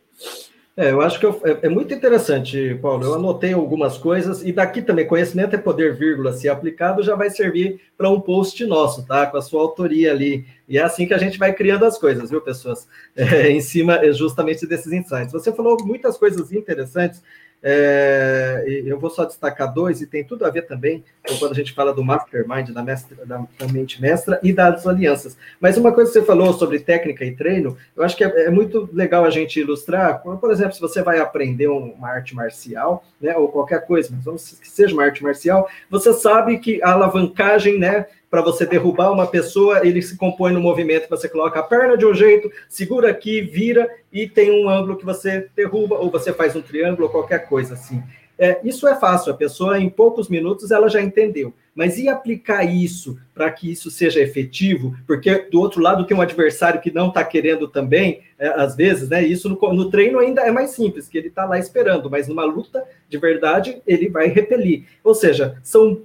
É, 0.75 0.89
eu 0.89 1.01
acho 1.01 1.19
que 1.19 1.25
eu, 1.25 1.39
é, 1.45 1.67
é, 1.67 1.69
muito 1.69 1.93
interessante, 1.93 2.73
Paulo. 2.81 3.05
Eu 3.05 3.13
anotei 3.13 3.53
algumas 3.53 3.95
coisas, 3.95 4.41
e 4.43 4.51
daqui 4.51 4.81
também, 4.81 5.05
conhecimento 5.05 5.55
é 5.55 5.59
poder, 5.59 5.95
vírgula, 5.95 6.33
se 6.33 6.49
aplicado, 6.49 7.03
já 7.03 7.15
vai 7.15 7.29
servir 7.29 7.79
para 7.95 8.09
um 8.09 8.19
post 8.19 8.65
nosso, 8.65 9.05
tá? 9.05 9.27
Com 9.27 9.37
a 9.37 9.41
sua 9.41 9.61
autoria 9.61 10.11
ali. 10.11 10.47
E 10.67 10.79
é 10.79 10.81
assim 10.81 11.05
que 11.05 11.13
a 11.13 11.17
gente 11.19 11.37
vai 11.37 11.53
criando 11.53 11.85
as 11.85 11.99
coisas, 11.99 12.31
viu, 12.31 12.41
pessoas? 12.41 12.87
É, 13.15 13.51
em 13.51 13.61
cima 13.61 13.97
é 14.03 14.11
justamente 14.11 14.65
desses 14.65 14.91
insights. 14.91 15.31
Você 15.31 15.51
falou 15.53 15.77
muitas 15.85 16.17
coisas 16.17 16.51
interessantes. 16.51 17.21
É, 17.65 18.65
eu 18.85 18.99
vou 18.99 19.09
só 19.09 19.23
destacar 19.23 19.73
dois, 19.73 20.01
e 20.01 20.07
tem 20.07 20.21
tudo 20.23 20.45
a 20.45 20.49
ver 20.49 20.63
também 20.63 21.01
com 21.25 21.37
quando 21.37 21.53
a 21.53 21.55
gente 21.55 21.71
fala 21.71 21.93
do 21.93 22.03
mastermind, 22.03 22.71
da, 22.71 22.81
da, 22.81 23.47
da, 23.57 23.67
mente 23.71 24.01
mestra 24.01 24.37
e 24.43 24.51
das 24.51 24.85
alianças. 24.85 25.37
Mas 25.61 25.77
uma 25.77 25.93
coisa 25.93 26.11
que 26.11 26.19
você 26.19 26.25
falou 26.25 26.51
sobre 26.53 26.79
técnica 26.79 27.23
e 27.23 27.33
treino, 27.33 27.77
eu 27.95 28.03
acho 28.03 28.17
que 28.17 28.23
é, 28.25 28.47
é 28.47 28.49
muito 28.49 28.89
legal 28.91 29.23
a 29.23 29.29
gente 29.29 29.61
ilustrar. 29.61 30.21
Por 30.21 30.51
exemplo, 30.51 30.73
se 30.73 30.81
você 30.81 31.01
vai 31.01 31.19
aprender 31.19 31.67
uma 31.67 32.09
arte 32.09 32.35
marcial, 32.35 33.05
né, 33.21 33.35
ou 33.37 33.47
qualquer 33.47 33.85
coisa, 33.87 34.09
mas 34.13 34.25
vamos 34.25 34.59
que 34.59 34.69
seja 34.69 34.93
uma 34.93 35.03
arte 35.03 35.23
marcial, 35.23 35.69
você 35.89 36.11
sabe 36.11 36.59
que 36.59 36.83
a 36.83 36.91
alavancagem, 36.91 37.79
né, 37.79 38.07
para 38.33 38.41
você 38.41 38.65
derrubar 38.65 39.11
uma 39.11 39.27
pessoa, 39.27 39.85
ele 39.85 40.01
se 40.01 40.17
compõe 40.17 40.51
no 40.51 40.59
movimento 40.59 41.07
você 41.07 41.29
coloca 41.29 41.59
a 41.59 41.61
perna 41.61 41.95
de 41.95 42.03
um 42.03 42.15
jeito, 42.15 42.51
segura 42.67 43.11
aqui, 43.11 43.41
vira 43.41 43.87
e 44.11 44.27
tem 44.27 44.49
um 44.49 44.67
ângulo 44.67 44.97
que 44.97 45.05
você 45.05 45.47
derruba, 45.55 45.99
ou 45.99 46.09
você 46.09 46.33
faz 46.33 46.55
um 46.55 46.61
triângulo, 46.63 47.09
qualquer 47.09 47.47
coisa 47.47 47.75
assim. 47.75 48.01
É, 48.39 48.59
isso 48.63 48.87
é 48.87 48.95
fácil, 48.95 49.31
a 49.31 49.37
pessoa 49.37 49.79
em 49.79 49.87
poucos 49.87 50.29
minutos 50.29 50.71
ela 50.71 50.89
já 50.89 50.99
entendeu. 50.99 51.53
Mas 51.75 51.99
e 51.99 52.09
aplicar 52.09 52.63
isso 52.63 53.19
para 53.35 53.51
que 53.51 53.71
isso 53.71 53.91
seja 53.91 54.19
efetivo? 54.19 54.95
Porque 55.05 55.47
do 55.51 55.59
outro 55.59 55.79
lado 55.79 56.03
tem 56.03 56.17
um 56.17 56.21
adversário 56.21 56.81
que 56.81 56.89
não 56.89 57.09
está 57.09 57.23
querendo 57.23 57.67
também, 57.67 58.21
é, 58.39 58.47
às 58.47 58.75
vezes, 58.75 59.09
né? 59.09 59.23
Isso 59.23 59.47
no, 59.47 59.73
no, 59.73 59.91
treino 59.91 60.17
ainda 60.17 60.41
é 60.41 60.49
mais 60.49 60.71
simples, 60.71 61.07
que 61.07 61.19
ele 61.19 61.27
está 61.27 61.45
lá 61.45 61.59
esperando, 61.59 62.09
mas 62.09 62.27
numa 62.27 62.45
luta 62.45 62.83
de 63.07 63.17
verdade 63.19 63.79
ele 63.85 64.09
vai 64.09 64.25
repelir. 64.25 64.85
Ou 65.03 65.13
seja, 65.13 65.55
são 65.61 66.01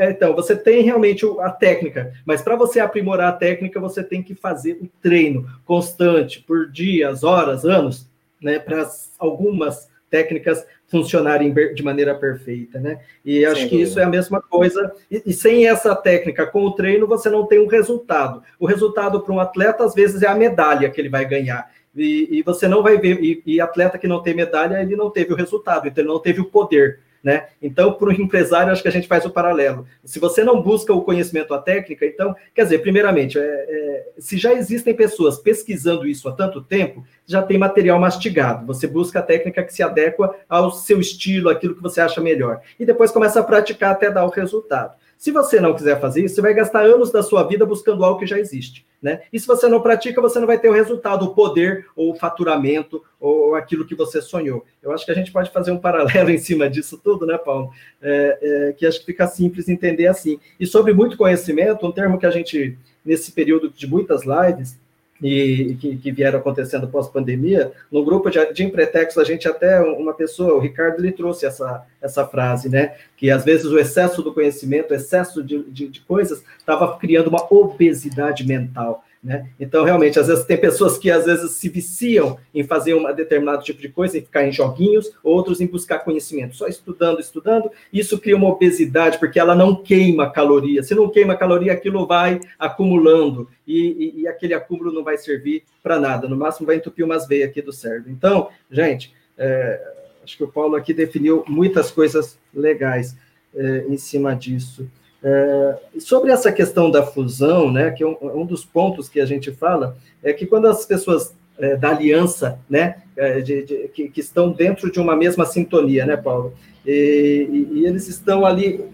então, 0.00 0.34
você 0.34 0.56
tem 0.56 0.82
realmente 0.82 1.24
a 1.40 1.50
técnica, 1.50 2.12
mas 2.24 2.42
para 2.42 2.56
você 2.56 2.80
aprimorar 2.80 3.28
a 3.28 3.36
técnica, 3.36 3.78
você 3.78 4.02
tem 4.02 4.22
que 4.22 4.34
fazer 4.34 4.78
o 4.80 4.88
treino 5.02 5.46
constante, 5.64 6.42
por 6.42 6.70
dias, 6.70 7.22
horas, 7.22 7.64
anos, 7.64 8.08
né, 8.40 8.58
para 8.58 8.88
algumas 9.18 9.88
técnicas 10.10 10.64
funcionarem 10.86 11.52
de 11.74 11.82
maneira 11.82 12.14
perfeita, 12.14 12.78
né? 12.78 13.00
E 13.24 13.44
acho 13.44 13.68
que 13.68 13.80
isso 13.80 13.98
é 13.98 14.04
a 14.04 14.08
mesma 14.08 14.40
coisa. 14.40 14.92
E, 15.10 15.22
e, 15.26 15.32
sem 15.32 15.66
essa 15.66 15.96
técnica, 15.96 16.46
com 16.46 16.64
o 16.64 16.70
treino, 16.70 17.06
você 17.06 17.28
não 17.28 17.46
tem 17.46 17.58
um 17.58 17.66
resultado. 17.66 18.40
O 18.60 18.66
resultado 18.66 19.20
para 19.20 19.34
um 19.34 19.40
atleta, 19.40 19.84
às 19.84 19.92
vezes, 19.92 20.22
é 20.22 20.28
a 20.28 20.34
medalha 20.36 20.88
que 20.88 21.00
ele 21.00 21.08
vai 21.08 21.24
ganhar. 21.24 21.68
E, 21.96 22.28
e 22.30 22.42
você 22.42 22.68
não 22.68 22.80
vai 22.80 22.96
ver. 22.96 23.18
E, 23.20 23.42
e 23.44 23.60
atleta 23.60 23.98
que 23.98 24.06
não 24.06 24.22
tem 24.22 24.34
medalha, 24.34 24.80
ele 24.80 24.94
não 24.94 25.10
teve 25.10 25.32
o 25.32 25.36
resultado, 25.36 25.88
então 25.88 26.02
ele 26.02 26.12
não 26.12 26.20
teve 26.20 26.40
o 26.40 26.44
poder. 26.44 27.00
Né? 27.24 27.46
Então, 27.62 27.94
para 27.94 28.10
o 28.10 28.12
empresário, 28.12 28.70
acho 28.70 28.82
que 28.82 28.88
a 28.88 28.92
gente 28.92 29.08
faz 29.08 29.24
o 29.24 29.30
paralelo. 29.30 29.86
Se 30.04 30.20
você 30.20 30.44
não 30.44 30.60
busca 30.60 30.92
o 30.92 31.00
conhecimento, 31.00 31.54
a 31.54 31.58
técnica, 31.58 32.04
então, 32.04 32.36
quer 32.54 32.64
dizer, 32.64 32.80
primeiramente, 32.80 33.38
é, 33.38 33.42
é, 33.42 34.08
se 34.18 34.36
já 34.36 34.52
existem 34.52 34.92
pessoas 34.92 35.38
pesquisando 35.38 36.06
isso 36.06 36.28
há 36.28 36.32
tanto 36.32 36.60
tempo, 36.60 37.02
já 37.26 37.40
tem 37.40 37.56
material 37.56 37.98
mastigado. 37.98 38.66
Você 38.66 38.86
busca 38.86 39.20
a 39.20 39.22
técnica 39.22 39.64
que 39.64 39.72
se 39.72 39.82
adequa 39.82 40.36
ao 40.46 40.70
seu 40.70 41.00
estilo, 41.00 41.48
aquilo 41.48 41.74
que 41.74 41.82
você 41.82 41.98
acha 41.98 42.20
melhor. 42.20 42.60
E 42.78 42.84
depois 42.84 43.10
começa 43.10 43.40
a 43.40 43.42
praticar 43.42 43.92
até 43.92 44.10
dar 44.10 44.26
o 44.26 44.30
resultado. 44.30 44.92
Se 45.16 45.30
você 45.30 45.58
não 45.58 45.72
quiser 45.72 45.98
fazer 45.98 46.22
isso, 46.22 46.34
você 46.34 46.42
vai 46.42 46.52
gastar 46.52 46.84
anos 46.84 47.10
da 47.10 47.22
sua 47.22 47.42
vida 47.44 47.64
buscando 47.64 48.04
algo 48.04 48.20
que 48.20 48.26
já 48.26 48.38
existe. 48.38 48.84
Né? 49.04 49.20
E 49.30 49.38
se 49.38 49.46
você 49.46 49.68
não 49.68 49.82
pratica, 49.82 50.18
você 50.18 50.40
não 50.40 50.46
vai 50.46 50.58
ter 50.58 50.70
o 50.70 50.72
resultado, 50.72 51.26
o 51.26 51.34
poder, 51.34 51.86
ou 51.94 52.12
o 52.12 52.14
faturamento, 52.14 53.04
ou 53.20 53.54
aquilo 53.54 53.84
que 53.84 53.94
você 53.94 54.22
sonhou. 54.22 54.64
Eu 54.82 54.92
acho 54.92 55.04
que 55.04 55.12
a 55.12 55.14
gente 55.14 55.30
pode 55.30 55.50
fazer 55.50 55.72
um 55.72 55.78
paralelo 55.78 56.30
em 56.32 56.38
cima 56.38 56.70
disso 56.70 56.98
tudo, 57.04 57.26
né, 57.26 57.36
Paulo? 57.36 57.70
É, 58.00 58.38
é, 58.40 58.72
que 58.72 58.86
acho 58.86 59.00
que 59.00 59.04
fica 59.04 59.26
simples 59.26 59.68
entender 59.68 60.06
assim. 60.06 60.40
E 60.58 60.66
sobre 60.66 60.94
muito 60.94 61.18
conhecimento, 61.18 61.86
um 61.86 61.92
termo 61.92 62.18
que 62.18 62.24
a 62.24 62.30
gente, 62.30 62.78
nesse 63.04 63.30
período 63.30 63.68
de 63.68 63.86
muitas 63.86 64.22
lives, 64.24 64.80
e 65.22 65.76
que, 65.80 65.96
que 65.96 66.12
vieram 66.12 66.38
acontecendo 66.38 66.88
pós-pandemia, 66.88 67.72
no 67.90 68.04
grupo 68.04 68.30
de, 68.30 68.52
de 68.52 68.72
a 69.18 69.24
gente 69.24 69.48
até, 69.48 69.80
uma 69.80 70.12
pessoa, 70.12 70.54
o 70.54 70.60
Ricardo, 70.60 71.00
ele 71.00 71.12
trouxe 71.12 71.46
essa, 71.46 71.84
essa 72.00 72.26
frase, 72.26 72.68
né, 72.68 72.94
que 73.16 73.30
às 73.30 73.44
vezes 73.44 73.66
o 73.66 73.78
excesso 73.78 74.22
do 74.22 74.34
conhecimento, 74.34 74.90
o 74.90 74.94
excesso 74.94 75.42
de, 75.42 75.62
de, 75.64 75.88
de 75.88 76.00
coisas, 76.00 76.42
estava 76.58 76.98
criando 76.98 77.28
uma 77.28 77.46
obesidade 77.52 78.46
mental. 78.46 79.04
Né? 79.24 79.48
Então, 79.58 79.84
realmente, 79.84 80.20
às 80.20 80.26
vezes 80.26 80.44
tem 80.44 80.58
pessoas 80.58 80.98
que 80.98 81.10
às 81.10 81.24
vezes 81.24 81.52
se 81.52 81.70
viciam 81.70 82.36
em 82.54 82.62
fazer 82.62 82.92
um 82.92 83.10
determinado 83.14 83.64
tipo 83.64 83.80
de 83.80 83.88
coisa, 83.88 84.18
em 84.18 84.20
ficar 84.20 84.46
em 84.46 84.52
joguinhos, 84.52 85.10
outros 85.22 85.62
em 85.62 85.66
buscar 85.66 86.00
conhecimento, 86.00 86.54
só 86.54 86.66
estudando, 86.66 87.20
estudando. 87.20 87.70
Isso 87.90 88.18
cria 88.20 88.36
uma 88.36 88.50
obesidade, 88.50 89.18
porque 89.18 89.40
ela 89.40 89.54
não 89.54 89.74
queima 89.74 90.30
caloria. 90.30 90.82
Se 90.82 90.94
não 90.94 91.08
queima 91.08 91.34
caloria, 91.34 91.72
aquilo 91.72 92.06
vai 92.06 92.38
acumulando, 92.58 93.48
e, 93.66 94.12
e, 94.18 94.20
e 94.20 94.28
aquele 94.28 94.52
acúmulo 94.52 94.92
não 94.92 95.02
vai 95.02 95.16
servir 95.16 95.62
para 95.82 95.98
nada. 95.98 96.28
No 96.28 96.36
máximo, 96.36 96.66
vai 96.66 96.76
entupir 96.76 97.02
umas 97.02 97.26
veias 97.26 97.48
aqui 97.48 97.62
do 97.62 97.72
cérebro. 97.72 98.10
Então, 98.10 98.50
gente, 98.70 99.14
é, 99.38 99.80
acho 100.22 100.36
que 100.36 100.44
o 100.44 100.48
Paulo 100.48 100.76
aqui 100.76 100.92
definiu 100.92 101.42
muitas 101.48 101.90
coisas 101.90 102.38
legais 102.52 103.16
é, 103.54 103.86
em 103.88 103.96
cima 103.96 104.34
disso. 104.36 104.86
É, 105.26 105.78
sobre 106.00 106.30
essa 106.30 106.52
questão 106.52 106.90
da 106.90 107.02
fusão, 107.02 107.72
né, 107.72 107.90
que 107.92 108.02
é 108.02 108.06
um, 108.06 108.16
um, 108.20 108.44
dos 108.44 108.62
pontos 108.62 109.08
que 109.08 109.18
a 109.18 109.24
gente 109.24 109.50
fala, 109.50 109.96
é 110.22 110.34
que 110.34 110.44
quando 110.44 110.66
as 110.66 110.84
pessoas 110.84 111.34
é, 111.58 111.76
da 111.76 111.88
aliança, 111.88 112.58
né, 112.68 113.02
é, 113.16 113.40
de, 113.40 113.62
de, 113.62 113.88
que, 113.88 114.10
que, 114.10 114.20
estão 114.20 114.52
dentro 114.52 114.92
de 114.92 115.00
uma 115.00 115.16
mesma 115.16 115.46
sintonia, 115.46 116.04
né, 116.04 116.14
Paulo, 116.14 116.52
e, 116.84 117.48
e, 117.50 117.78
e 117.78 117.86
eles 117.86 118.06
estão 118.06 118.44
ali. 118.44 118.84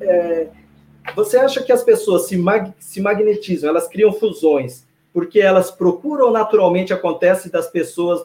É, 0.00 0.46
você 1.16 1.36
acha 1.36 1.60
que 1.60 1.72
as 1.72 1.82
pessoas 1.82 2.28
se, 2.28 2.36
mag, 2.36 2.72
se 2.78 3.00
magnetizam, 3.00 3.68
elas 3.68 3.88
criam 3.88 4.12
fusões, 4.12 4.86
porque 5.12 5.40
elas 5.40 5.72
procuram 5.72 6.30
naturalmente 6.30 6.92
acontece 6.92 7.50
das 7.50 7.68
pessoas 7.68 8.24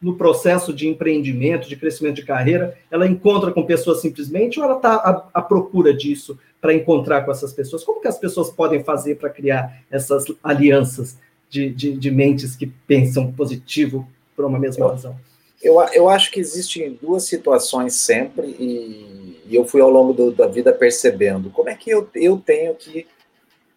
no 0.00 0.16
processo 0.16 0.72
de 0.72 0.88
empreendimento, 0.88 1.68
de 1.68 1.76
crescimento 1.76 2.16
de 2.16 2.24
carreira, 2.24 2.76
ela 2.90 3.06
encontra 3.06 3.52
com 3.52 3.64
pessoas 3.64 4.00
simplesmente 4.00 4.58
ou 4.58 4.64
ela 4.64 4.76
está 4.76 4.94
à, 4.94 5.28
à, 5.32 5.40
procura 5.40 5.94
disso 5.94 6.38
para 6.62 6.72
encontrar 6.72 7.22
com 7.24 7.32
essas 7.32 7.52
pessoas? 7.52 7.82
Como 7.82 8.00
que 8.00 8.06
as 8.06 8.16
pessoas 8.16 8.48
podem 8.48 8.84
fazer 8.84 9.16
para 9.16 9.28
criar 9.28 9.82
essas 9.90 10.24
alianças 10.44 11.18
de, 11.50 11.68
de, 11.68 11.96
de, 11.96 12.10
mentes 12.10 12.54
que 12.54 12.68
pensam 12.68 13.32
positivo 13.32 14.08
por 14.36 14.44
uma 14.44 14.60
mesma 14.60 14.88
razão? 14.88 15.18
Eu, 15.60 15.80
eu 15.92 16.08
acho 16.08 16.30
que 16.30 16.38
existem 16.38 16.96
duas 17.02 17.24
situações 17.24 17.96
sempre, 17.96 18.46
e, 18.58 19.40
e 19.44 19.56
eu 19.56 19.64
fui 19.64 19.80
ao 19.80 19.90
longo 19.90 20.12
do, 20.12 20.30
da 20.30 20.46
vida 20.46 20.72
percebendo 20.72 21.50
como 21.50 21.68
é 21.68 21.74
que 21.74 21.90
eu, 21.90 22.08
eu 22.14 22.38
tenho 22.38 22.76
que 22.76 23.08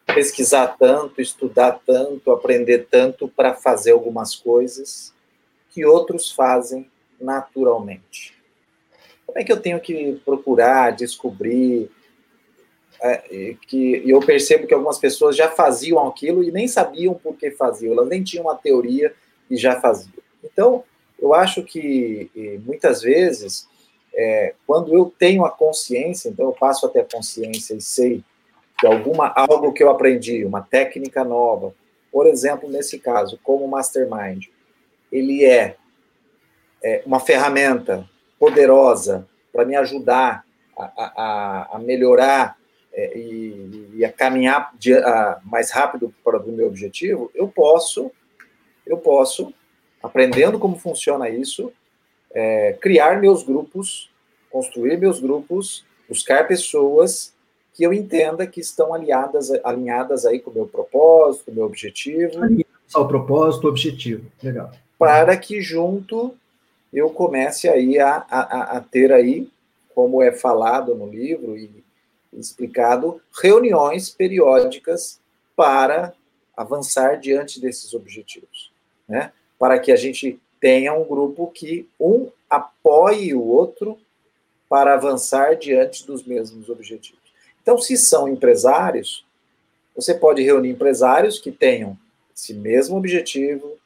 pesquisar 0.05 0.77
tanto, 0.79 1.19
estudar 1.19 1.79
tanto, 1.85 2.31
aprender 2.31 2.87
tanto 2.89 3.27
para 3.27 3.55
fazer 3.55 3.93
algumas 3.93 4.35
coisas 4.35 5.11
que 5.71 5.83
outros 5.83 6.31
fazem 6.31 6.87
naturalmente. 7.19 8.35
Como 9.25 9.39
é 9.39 9.43
que 9.43 9.51
eu 9.51 9.59
tenho 9.59 9.79
que 9.79 10.21
procurar, 10.23 10.91
descobrir? 10.91 11.89
É, 13.07 13.55
que 13.67 14.01
eu 14.03 14.19
percebo 14.19 14.65
que 14.65 14.73
algumas 14.73 14.97
pessoas 14.97 15.35
já 15.35 15.47
faziam 15.49 16.07
aquilo 16.07 16.43
e 16.43 16.51
nem 16.51 16.67
sabiam 16.67 17.13
por 17.13 17.35
que 17.35 17.51
faziam, 17.51 17.93
elas 17.93 18.07
nem 18.07 18.23
tinham 18.23 18.45
uma 18.45 18.55
teoria 18.55 19.13
e 19.49 19.55
já 19.55 19.79
faziam. 19.79 20.23
Então, 20.43 20.83
eu 21.19 21.33
acho 21.33 21.61
que 21.61 22.31
muitas 22.65 23.01
vezes, 23.03 23.67
é, 24.13 24.55
quando 24.65 24.93
eu 24.93 25.13
tenho 25.19 25.45
a 25.45 25.51
consciência, 25.51 26.29
então 26.29 26.45
eu 26.45 26.51
passo 26.51 26.85
até 26.87 27.01
a 27.01 27.05
consciência 27.05 27.75
e 27.75 27.81
sei 27.81 28.23
que 28.79 28.87
alguma 28.87 29.31
algo 29.35 29.71
que 29.71 29.83
eu 29.83 29.89
aprendi, 29.89 30.43
uma 30.43 30.61
técnica 30.61 31.23
nova, 31.23 31.75
por 32.11 32.25
exemplo, 32.25 32.69
nesse 32.69 32.97
caso, 32.97 33.39
como 33.43 33.67
mastermind, 33.67 34.45
ele 35.11 35.45
é, 35.45 35.75
é 36.83 37.03
uma 37.05 37.19
ferramenta 37.19 38.09
poderosa 38.39 39.27
para 39.53 39.63
me 39.63 39.75
ajudar 39.75 40.43
a, 40.77 40.83
a, 40.95 41.75
a 41.75 41.79
melhorar 41.79 42.57
é, 42.95 43.17
e, 43.17 43.89
e, 43.95 44.05
a 44.05 44.11
caminhar 44.11 44.73
de, 44.79 44.93
a, 44.93 45.39
mais 45.43 45.71
rápido 45.71 46.13
para 46.23 46.39
o 46.39 46.51
meu 46.51 46.67
objetivo, 46.67 47.29
eu 47.35 47.47
posso, 47.47 48.09
eu 48.87 48.97
posso, 48.97 49.53
aprendendo 50.01 50.57
como 50.57 50.79
funciona 50.79 51.29
isso, 51.29 51.71
é, 52.33 52.73
criar 52.79 53.19
meus 53.19 53.43
grupos, 53.43 54.09
construir 54.49 54.97
meus 54.97 55.19
grupos, 55.19 55.85
buscar 56.07 56.47
pessoas 56.47 57.33
que 57.73 57.83
eu 57.83 57.91
entenda 57.91 58.47
que 58.47 58.61
estão 58.61 58.93
aliadas, 58.93 59.51
alinhadas 59.63 60.25
aí 60.25 60.39
com 60.39 60.49
o 60.49 60.53
meu 60.53 60.65
propósito, 60.65 61.45
com 61.45 61.51
o 61.51 61.55
meu 61.55 61.65
objetivo. 61.65 62.39
Só 62.87 63.01
o 63.01 63.07
propósito, 63.07 63.67
objetivo. 63.67 64.25
Legal 64.41 64.71
para 64.97 65.35
que 65.37 65.61
junto 65.61 66.35
eu 66.91 67.09
comece 67.09 67.67
aí 67.67 67.99
a, 67.99 68.25
a, 68.29 68.77
a 68.77 68.79
ter 68.79 69.11
aí, 69.11 69.49
como 69.93 70.21
é 70.21 70.31
falado 70.31 70.95
no 70.95 71.07
livro 71.07 71.57
e 71.57 71.83
explicado, 72.39 73.21
reuniões 73.41 74.09
periódicas 74.09 75.19
para 75.55 76.13
avançar 76.55 77.19
diante 77.19 77.59
desses 77.59 77.93
objetivos, 77.93 78.71
né? 79.07 79.31
Para 79.57 79.79
que 79.79 79.91
a 79.91 79.95
gente 79.95 80.39
tenha 80.59 80.93
um 80.93 81.03
grupo 81.03 81.51
que 81.51 81.87
um 81.99 82.29
apoie 82.49 83.33
o 83.33 83.43
outro 83.43 83.97
para 84.69 84.93
avançar 84.93 85.55
diante 85.55 86.05
dos 86.05 86.23
mesmos 86.23 86.69
objetivos. 86.69 87.21
Então, 87.61 87.77
se 87.77 87.97
são 87.97 88.27
empresários, 88.27 89.25
você 89.95 90.13
pode 90.13 90.43
reunir 90.43 90.69
empresários 90.69 91.39
que 91.39 91.51
tenham 91.51 91.97
esse 92.35 92.53
mesmo 92.53 92.97
objetivo, 92.97 93.77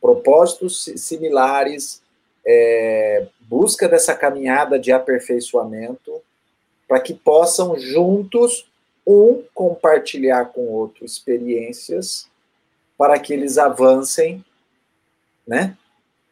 propósitos 0.00 0.84
similares, 0.96 2.02
é, 2.46 3.26
busca 3.40 3.88
dessa 3.88 4.14
caminhada 4.14 4.78
de 4.78 4.92
aperfeiçoamento, 4.92 6.20
para 6.94 7.00
que 7.00 7.12
possam 7.12 7.76
juntos, 7.76 8.70
um 9.04 9.42
compartilhar 9.52 10.44
com 10.52 10.60
o 10.60 10.72
outro 10.74 11.04
experiências, 11.04 12.28
para 12.96 13.18
que 13.18 13.32
eles 13.32 13.58
avancem, 13.58 14.44
né, 15.44 15.76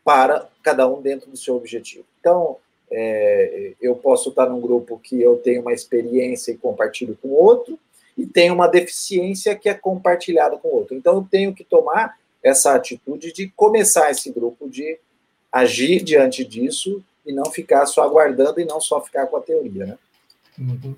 para 0.05 0.49
cada 0.63 0.89
um 0.89 1.03
dentro 1.03 1.29
do 1.29 1.37
seu 1.37 1.57
objetivo. 1.57 2.05
Então, 2.21 2.59
é, 2.93 3.73
eu 3.81 3.97
posso 3.97 4.29
estar 4.29 4.49
num 4.49 4.61
grupo 4.61 5.01
que 5.03 5.21
eu 5.21 5.37
tenho 5.37 5.63
uma 5.63 5.73
experiência 5.73 6.53
e 6.53 6.57
compartilho 6.57 7.19
com 7.21 7.31
outro, 7.31 7.77
e 8.17 8.25
tenho 8.25 8.55
uma 8.55 8.69
deficiência 8.69 9.57
que 9.57 9.69
é 9.69 9.75
compartilhada 9.75 10.57
com 10.59 10.69
outro. 10.69 10.97
Então, 10.97 11.17
eu 11.17 11.27
tenho 11.29 11.53
que 11.53 11.65
tomar 11.65 12.17
essa 12.41 12.73
atitude 12.73 13.33
de 13.33 13.49
começar 13.57 14.13
esse 14.13 14.31
grupo 14.31 14.71
de 14.71 14.97
agir 15.51 16.05
diante 16.05 16.45
disso 16.45 17.03
e 17.27 17.33
não 17.33 17.47
ficar 17.47 17.85
só 17.87 18.05
aguardando 18.05 18.61
e 18.61 18.65
não 18.65 18.81
só 18.81 19.01
ficar 19.01 19.27
com 19.27 19.37
a 19.37 19.43
teoria, 19.43 19.87
né? 19.87 19.99
Uhum. 20.59 20.95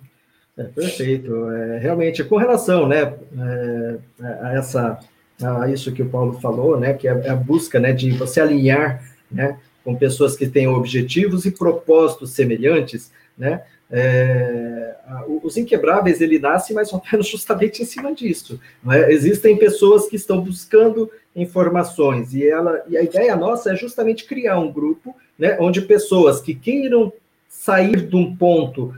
É, 0.56 0.64
perfeito. 0.64 1.50
É, 1.50 1.78
realmente, 1.78 2.22
com 2.24 2.36
relação, 2.36 2.86
né, 2.86 3.14
é, 3.38 3.98
a 4.40 4.54
essa, 4.54 4.98
a 5.42 5.68
isso 5.68 5.92
que 5.92 6.02
o 6.02 6.08
Paulo 6.08 6.40
falou, 6.40 6.78
né, 6.78 6.94
que 6.94 7.08
é, 7.08 7.12
é 7.24 7.30
a 7.30 7.36
busca, 7.36 7.80
né, 7.80 7.92
de 7.92 8.10
você 8.12 8.40
alinhar, 8.40 9.02
né, 9.30 9.58
com 9.84 9.96
pessoas 9.96 10.36
que 10.36 10.48
têm 10.48 10.68
objetivos 10.68 11.44
e 11.44 11.50
propósitos 11.50 12.30
semelhantes, 12.32 13.10
né, 13.36 13.62
é, 13.90 14.96
os 15.42 15.56
inquebráveis 15.56 16.20
ele 16.20 16.38
nasce 16.38 16.72
mais 16.72 16.92
ou 16.92 17.02
menos 17.10 17.28
justamente 17.28 17.82
em 17.82 17.84
cima 17.84 18.14
disso. 18.14 18.58
É? 18.90 19.12
Existem 19.12 19.56
pessoas 19.56 20.08
que 20.08 20.16
estão 20.16 20.40
buscando 20.40 21.10
informações 21.36 22.32
e 22.32 22.48
ela 22.48 22.82
e 22.88 22.96
a 22.96 23.02
ideia 23.02 23.36
nossa 23.36 23.72
é 23.72 23.76
justamente 23.76 24.24
criar 24.24 24.58
um 24.58 24.72
grupo, 24.72 25.14
né, 25.38 25.56
onde 25.60 25.82
pessoas 25.82 26.40
que 26.40 26.54
queiram 26.54 27.12
sair 27.48 28.06
de 28.06 28.16
um 28.16 28.34
ponto 28.34 28.94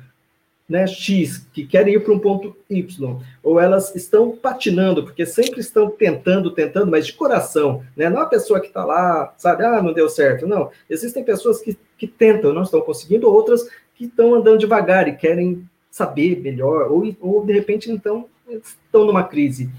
né, 0.69 0.87
X, 0.87 1.47
que 1.53 1.65
querem 1.67 1.95
ir 1.95 2.01
para 2.01 2.13
um 2.13 2.19
ponto 2.19 2.57
Y, 2.69 3.21
ou 3.43 3.61
elas 3.61 3.95
estão 3.95 4.37
patinando, 4.37 5.05
porque 5.05 5.25
sempre 5.25 5.61
estão 5.61 5.89
tentando, 5.89 6.51
tentando, 6.51 6.91
mas 6.91 7.07
de 7.07 7.13
coração, 7.13 7.85
né? 7.97 8.11
Não 8.11 8.21
a 8.21 8.27
pessoa 8.27 8.61
que 8.61 8.67
está 8.67 8.85
lá, 8.85 9.33
sabe, 9.39 9.65
ah, 9.65 9.81
não 9.81 9.93
deu 9.93 10.09
certo. 10.09 10.47
Não, 10.47 10.71
existem 10.91 11.23
pessoas 11.23 11.61
que, 11.61 11.79
que 11.97 12.07
tentam, 12.07 12.53
não 12.53 12.63
estão 12.63 12.81
conseguindo, 12.81 13.31
outras 13.31 13.69
que 13.95 14.07
estão 14.07 14.35
andando 14.35 14.59
devagar 14.59 15.07
e 15.09 15.17
querem 15.17 15.69
saber 15.91 16.41
melhor, 16.41 16.91
ou, 16.91 17.17
ou 17.21 17.47
de 17.47 17.53
repente 17.53 17.91
então 17.91 18.27
estão 18.63 19.05
numa 19.05 19.23
crise. 19.23 19.71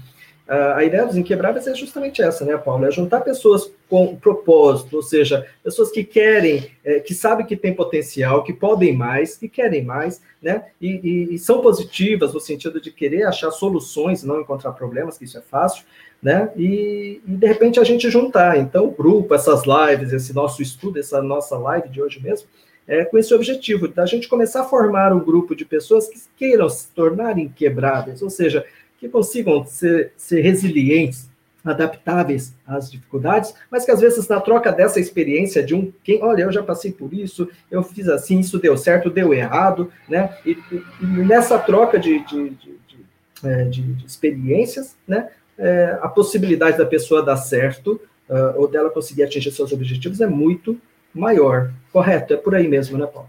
A 0.48 0.82
ideia 0.82 1.04
dos 1.04 1.16
inquebráveis 1.16 1.66
é 1.66 1.74
justamente 1.74 2.22
essa, 2.22 2.42
né, 2.42 2.56
Paulo? 2.56 2.86
É 2.86 2.90
juntar 2.90 3.20
pessoas 3.20 3.70
com 3.86 4.16
propósito, 4.16 4.96
ou 4.96 5.02
seja, 5.02 5.46
pessoas 5.62 5.90
que 5.90 6.02
querem, 6.02 6.70
é, 6.82 7.00
que 7.00 7.12
sabem 7.12 7.44
que 7.44 7.54
tem 7.54 7.74
potencial, 7.74 8.42
que 8.42 8.54
podem 8.54 8.96
mais, 8.96 9.36
que 9.36 9.46
querem 9.46 9.84
mais, 9.84 10.22
né? 10.42 10.64
E, 10.80 10.88
e, 10.88 11.34
e, 11.34 11.38
são 11.38 11.60
positivas 11.60 12.32
no 12.32 12.40
sentido 12.40 12.80
de 12.80 12.90
querer 12.90 13.24
achar 13.24 13.50
soluções, 13.50 14.24
não 14.24 14.40
encontrar 14.40 14.72
problemas, 14.72 15.18
que 15.18 15.24
isso 15.24 15.36
é 15.36 15.42
fácil, 15.42 15.84
né? 16.22 16.50
E, 16.56 17.20
e 17.26 17.30
de 17.30 17.46
repente 17.46 17.78
a 17.78 17.84
gente 17.84 18.08
juntar. 18.08 18.56
Então, 18.58 18.86
o 18.86 18.90
grupo, 18.90 19.34
essas 19.34 19.64
lives, 19.66 20.14
esse 20.14 20.34
nosso 20.34 20.62
estudo, 20.62 20.98
essa 20.98 21.20
nossa 21.20 21.58
live 21.58 21.90
de 21.90 22.00
hoje 22.00 22.22
mesmo, 22.22 22.48
é, 22.86 23.04
com 23.04 23.18
esse 23.18 23.34
objetivo, 23.34 23.86
da 23.86 24.06
gente 24.06 24.26
começar 24.26 24.62
a 24.62 24.64
formar 24.64 25.12
um 25.12 25.20
grupo 25.20 25.54
de 25.54 25.66
pessoas 25.66 26.08
que 26.08 26.18
queiram 26.38 26.70
se 26.70 26.88
tornar 26.92 27.38
inquebráveis, 27.38 28.22
ou 28.22 28.30
seja, 28.30 28.64
que 28.98 29.08
consigam 29.08 29.64
ser, 29.64 30.12
ser 30.16 30.40
resilientes, 30.40 31.28
adaptáveis 31.64 32.54
às 32.66 32.90
dificuldades, 32.90 33.52
mas 33.70 33.84
que 33.84 33.90
às 33.90 34.00
vezes 34.00 34.26
na 34.28 34.40
troca 34.40 34.72
dessa 34.72 35.00
experiência 35.00 35.62
de 35.62 35.74
um 35.74 35.92
quem, 36.02 36.22
olha, 36.22 36.42
eu 36.42 36.52
já 36.52 36.62
passei 36.62 36.92
por 36.92 37.12
isso, 37.12 37.48
eu 37.70 37.82
fiz 37.82 38.08
assim, 38.08 38.40
isso 38.40 38.58
deu 38.58 38.76
certo, 38.76 39.10
deu 39.10 39.34
errado, 39.34 39.92
né? 40.08 40.36
E, 40.46 40.52
e, 40.72 40.82
e 41.00 41.06
nessa 41.06 41.58
troca 41.58 41.98
de, 41.98 42.24
de, 42.24 42.50
de, 42.50 42.78
de, 42.88 43.04
é, 43.44 43.68
experiências, 44.06 44.96
né? 45.06 45.28
é, 45.58 45.98
a 46.00 46.08
possibilidade 46.08 46.78
da 46.78 46.86
pessoa 46.86 47.22
dar 47.22 47.36
certo 47.36 48.00
uh, 48.28 48.56
ou 48.56 48.68
dela 48.68 48.90
conseguir 48.90 49.24
atingir 49.24 49.50
seus 49.50 49.72
objetivos 49.72 50.20
é 50.20 50.26
muito 50.26 50.80
maior. 51.12 51.72
Correto? 51.92 52.32
É 52.32 52.36
por 52.36 52.54
aí 52.54 52.68
mesmo, 52.68 52.96
né, 52.96 53.06
Paulo? 53.06 53.28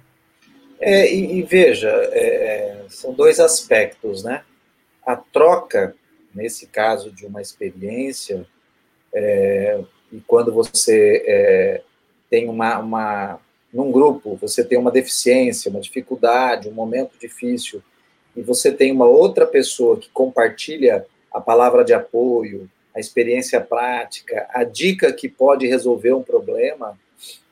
É, 0.79 1.11
e, 1.11 1.39
e 1.39 1.41
veja, 1.41 1.89
é, 1.89 2.83
são 2.87 3.13
dois 3.13 3.39
aspectos, 3.39 4.23
né? 4.23 4.43
A 5.09 5.15
troca, 5.15 5.95
nesse 6.35 6.67
caso 6.67 7.11
de 7.11 7.25
uma 7.25 7.41
experiência, 7.41 8.45
é, 9.11 9.83
e 10.11 10.21
quando 10.21 10.53
você 10.53 11.23
é, 11.25 11.81
tem 12.29 12.47
uma, 12.47 12.77
uma, 12.77 13.39
num 13.73 13.91
grupo, 13.91 14.35
você 14.35 14.63
tem 14.63 14.77
uma 14.77 14.91
deficiência, 14.91 15.71
uma 15.71 15.79
dificuldade, 15.79 16.69
um 16.69 16.73
momento 16.73 17.17
difícil, 17.19 17.81
e 18.35 18.43
você 18.43 18.71
tem 18.71 18.91
uma 18.91 19.07
outra 19.07 19.47
pessoa 19.47 19.97
que 19.97 20.11
compartilha 20.11 21.07
a 21.33 21.41
palavra 21.41 21.83
de 21.83 21.91
apoio, 21.91 22.69
a 22.95 22.99
experiência 22.99 23.59
prática, 23.59 24.47
a 24.51 24.63
dica 24.63 25.11
que 25.11 25.27
pode 25.27 25.65
resolver 25.65 26.13
um 26.13 26.21
problema, 26.21 26.95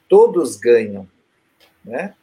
todos 0.08 0.58
ganham, 0.58 1.08
né? 1.84 2.14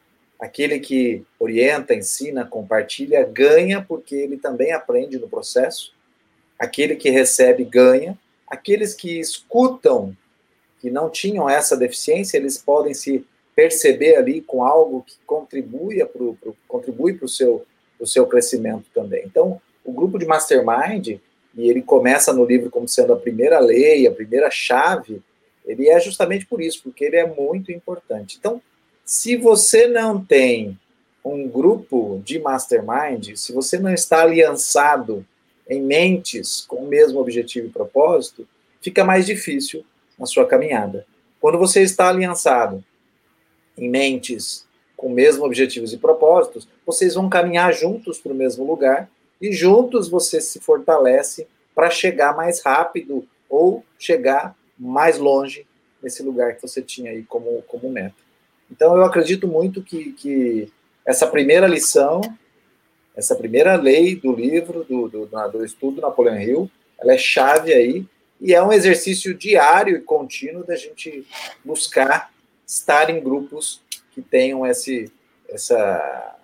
Aquele 0.41 0.79
que 0.79 1.25
orienta, 1.39 1.95
ensina, 1.95 2.45
compartilha, 2.45 3.25
ganha 3.25 3.83
porque 3.83 4.15
ele 4.15 4.37
também 4.37 4.73
aprende 4.73 5.19
no 5.19 5.29
processo. 5.29 5.93
Aquele 6.59 6.97
que 6.97 7.11
recebe, 7.11 7.65
ganha. 7.65 8.19
Aqueles 8.47 8.95
que 8.95 9.19
escutam, 9.19 10.17
que 10.81 10.91
não 10.91 11.09
tinham 11.09 11.49
essa 11.49 11.77
deficiência, 11.77 12.37
eles 12.37 12.59
podem 12.59 12.93
se 12.93 13.25
perceber 13.55 14.17
ali 14.17 14.41
com 14.41 14.65
algo 14.65 15.03
que 15.03 15.15
contribui 15.25 16.05
para 16.05 16.23
o 16.23 16.57
contribui 16.67 17.15
pro 17.15 17.29
seu, 17.29 17.65
pro 17.97 18.07
seu 18.07 18.27
crescimento 18.27 18.87
também. 18.93 19.23
Então, 19.25 19.61
o 19.85 19.93
grupo 19.93 20.19
de 20.19 20.27
mastermind, 20.27 21.21
e 21.57 21.71
ele 21.71 21.83
começa 21.83 22.33
no 22.33 22.45
livro 22.45 22.69
como 22.69 22.89
sendo 22.89 23.13
a 23.13 23.17
primeira 23.17 23.61
lei, 23.61 24.07
a 24.07 24.13
primeira 24.13 24.51
chave, 24.51 25.23
ele 25.65 25.89
é 25.89 25.99
justamente 26.01 26.47
por 26.47 26.61
isso, 26.61 26.83
porque 26.83 27.05
ele 27.05 27.17
é 27.17 27.27
muito 27.27 27.71
importante. 27.71 28.37
Então, 28.39 28.61
se 29.05 29.37
você 29.37 29.87
não 29.87 30.25
tem 30.25 30.79
um 31.25 31.49
grupo 31.49 32.23
de 32.25 32.39
mastermind, 32.39 33.37
se 33.37 33.53
você 33.53 33.79
não 33.79 33.93
está 33.93 34.23
aliançado 34.23 35.25
em 35.69 35.83
mentes 35.83 36.63
com 36.63 36.77
o 36.77 36.89
mesmo 36.89 37.21
objetivo 37.21 37.67
e 37.67 37.71
propósito, 37.71 38.47
fica 38.81 39.05
mais 39.05 39.27
difícil 39.27 39.85
na 40.19 40.27
sua 40.27 40.47
caminhada. 40.47 41.07
Quando 41.41 41.59
você 41.59 41.83
está 41.83 42.09
aliançado 42.09 42.85
em 43.77 43.89
mentes 43.89 44.67
com 44.97 45.09
mesmos 45.09 45.45
objetivos 45.45 45.93
e 45.93 45.99
propósitos, 45.99 46.69
vocês 46.87 47.15
vão 47.15 47.29
caminhar 47.29 47.73
juntos 47.75 48.19
para 48.19 48.33
o 48.33 48.37
mesmo 48.37 48.65
lugar 48.65 49.11
e 49.41 49.53
juntos 49.53 50.09
você 50.09 50.41
se 50.41 50.61
fortalece 50.61 51.47
para 51.75 51.91
chegar 51.91 52.37
mais 52.37 52.63
rápido 52.63 53.27
ou 53.49 53.85
chegar 53.99 54.57
mais 54.79 55.19
longe 55.19 55.67
nesse 56.03 56.23
lugar 56.23 56.55
que 56.55 56.63
você 56.63 56.81
tinha 56.81 57.11
aí 57.11 57.23
como, 57.23 57.63
como 57.63 57.91
meta. 57.91 58.24
Então, 58.71 58.97
eu 58.97 59.05
acredito 59.05 59.47
muito 59.47 59.83
que, 59.83 60.13
que 60.13 60.73
essa 61.07 61.27
primeira 61.27 61.67
lição, 61.67 62.21
essa 63.15 63.37
primeira 63.37 63.77
lei 63.77 64.17
do 64.17 64.33
livro, 64.33 64.85
do, 64.85 65.09
do, 65.09 65.27
do 65.27 65.65
estudo 65.65 66.01
Napoleão 66.01 66.41
Hill, 66.41 66.71
ela 66.99 67.13
é 67.13 67.19
chave 67.19 67.73
aí, 67.73 68.07
e 68.41 68.55
é 68.55 68.63
um 68.63 68.73
exercício 68.73 69.35
diário 69.35 69.97
e 69.97 70.01
contínuo 70.01 70.65
da 70.65 70.77
gente 70.77 71.27
buscar 71.65 72.33
estar 72.67 73.11
em 73.11 73.23
grupos 73.23 73.83
que 74.13 74.21
tenham 74.21 74.67
esse, 74.67 75.11
essa, 75.49 76.37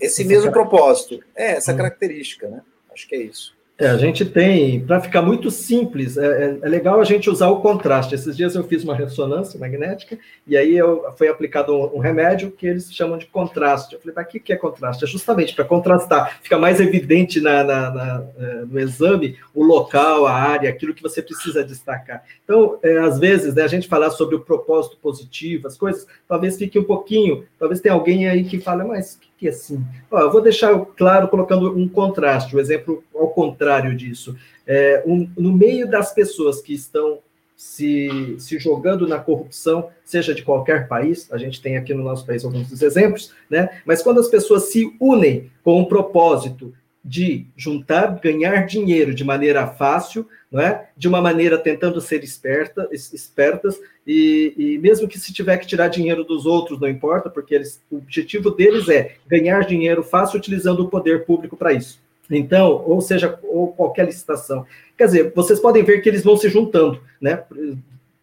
esse 0.00 0.24
mesmo 0.24 0.50
propósito. 0.50 1.22
É, 1.34 1.52
essa 1.52 1.74
característica, 1.74 2.48
né? 2.48 2.62
Acho 2.92 3.08
que 3.08 3.14
é 3.14 3.18
isso. 3.18 3.54
É, 3.78 3.88
a 3.88 3.96
gente 3.96 4.24
tem, 4.24 4.84
para 4.84 5.00
ficar 5.00 5.22
muito 5.22 5.50
simples, 5.50 6.18
é, 6.18 6.26
é, 6.26 6.58
é, 6.62 6.68
legal 6.68 7.00
a 7.00 7.04
gente 7.04 7.30
usar 7.30 7.48
o 7.48 7.60
contraste. 7.60 8.14
Esses 8.14 8.36
dias 8.36 8.54
eu 8.54 8.62
fiz 8.64 8.84
uma 8.84 8.94
ressonância 8.94 9.58
magnética 9.58 10.18
e 10.46 10.56
aí 10.56 10.76
eu, 10.76 11.04
foi 11.16 11.28
aplicado 11.28 11.74
um, 11.74 11.96
um 11.96 11.98
remédio 11.98 12.50
que 12.50 12.66
eles 12.66 12.92
chamam 12.94 13.16
de 13.16 13.26
contraste. 13.26 13.94
Eu 13.94 14.00
falei, 14.00 14.14
para 14.14 14.24
que, 14.24 14.38
que 14.38 14.52
é 14.52 14.56
contraste? 14.56 15.04
É 15.04 15.06
justamente 15.06 15.54
para 15.54 15.64
contrastar, 15.64 16.38
fica 16.42 16.58
mais 16.58 16.80
evidente 16.80 17.40
na, 17.40 17.64
na, 17.64 17.90
na, 17.90 18.24
é, 18.38 18.54
no 18.66 18.78
exame 18.78 19.38
o 19.54 19.64
local, 19.64 20.26
a 20.26 20.32
área, 20.32 20.68
aquilo 20.68 20.94
que 20.94 21.02
você 21.02 21.22
precisa 21.22 21.64
destacar. 21.64 22.22
Então, 22.44 22.78
é, 22.82 22.98
às 22.98 23.18
vezes, 23.18 23.54
né, 23.54 23.62
a 23.62 23.68
gente 23.68 23.88
falar 23.88 24.10
sobre 24.10 24.36
o 24.36 24.40
propósito 24.40 24.98
positivo, 24.98 25.66
as 25.66 25.78
coisas, 25.78 26.06
talvez 26.28 26.58
fique 26.58 26.78
um 26.78 26.84
pouquinho, 26.84 27.46
talvez 27.58 27.80
tenha 27.80 27.94
alguém 27.94 28.28
aí 28.28 28.44
que 28.44 28.60
fala, 28.60 28.84
mas 28.84 29.18
que 29.42 29.48
assim? 29.48 29.84
Ó, 30.08 30.20
eu 30.20 30.30
vou 30.30 30.40
deixar 30.40 30.78
claro 30.96 31.26
colocando 31.26 31.76
um 31.76 31.88
contraste, 31.88 32.54
um 32.54 32.60
exemplo 32.60 33.02
ao 33.12 33.30
contrário 33.30 33.92
disso. 33.96 34.36
É, 34.64 35.02
um, 35.04 35.28
no 35.36 35.52
meio 35.52 35.90
das 35.90 36.14
pessoas 36.14 36.60
que 36.60 36.72
estão 36.72 37.18
se, 37.56 38.36
se 38.38 38.56
jogando 38.60 39.06
na 39.08 39.18
corrupção, 39.18 39.88
seja 40.04 40.32
de 40.32 40.44
qualquer 40.44 40.86
país, 40.86 41.28
a 41.32 41.38
gente 41.38 41.60
tem 41.60 41.76
aqui 41.76 41.92
no 41.92 42.04
nosso 42.04 42.24
país 42.24 42.44
alguns 42.44 42.68
dos 42.68 42.82
exemplos, 42.82 43.32
né? 43.50 43.80
Mas 43.84 44.00
quando 44.00 44.20
as 44.20 44.28
pessoas 44.28 44.70
se 44.70 44.96
unem 45.00 45.50
com 45.64 45.80
um 45.80 45.86
propósito 45.86 46.72
de 47.04 47.48
juntar, 47.56 48.20
ganhar 48.20 48.64
dinheiro 48.64 49.12
de 49.12 49.24
maneira 49.24 49.66
fácil, 49.66 50.24
não 50.52 50.60
é? 50.60 50.88
De 50.96 51.08
uma 51.08 51.20
maneira 51.20 51.58
tentando 51.58 52.00
ser 52.00 52.22
esperta, 52.22 52.88
espertas, 52.92 53.76
e, 54.06 54.54
e, 54.56 54.78
mesmo 54.78 55.06
que 55.06 55.18
se 55.18 55.32
tiver 55.32 55.56
que 55.58 55.66
tirar 55.66 55.88
dinheiro 55.88 56.24
dos 56.24 56.44
outros, 56.44 56.80
não 56.80 56.88
importa, 56.88 57.30
porque 57.30 57.54
eles, 57.54 57.80
o 57.90 57.98
objetivo 57.98 58.50
deles 58.50 58.88
é 58.88 59.16
ganhar 59.26 59.64
dinheiro 59.64 60.02
fácil 60.02 60.38
utilizando 60.38 60.80
o 60.80 60.88
poder 60.88 61.24
público 61.24 61.56
para 61.56 61.72
isso. 61.72 62.00
Então, 62.30 62.82
ou 62.86 63.00
seja, 63.00 63.38
ou 63.42 63.72
qualquer 63.72 64.06
licitação. 64.06 64.66
Quer 64.96 65.06
dizer, 65.06 65.32
vocês 65.34 65.60
podem 65.60 65.84
ver 65.84 66.00
que 66.00 66.08
eles 66.08 66.24
vão 66.24 66.36
se 66.36 66.48
juntando, 66.48 67.00
né? 67.20 67.44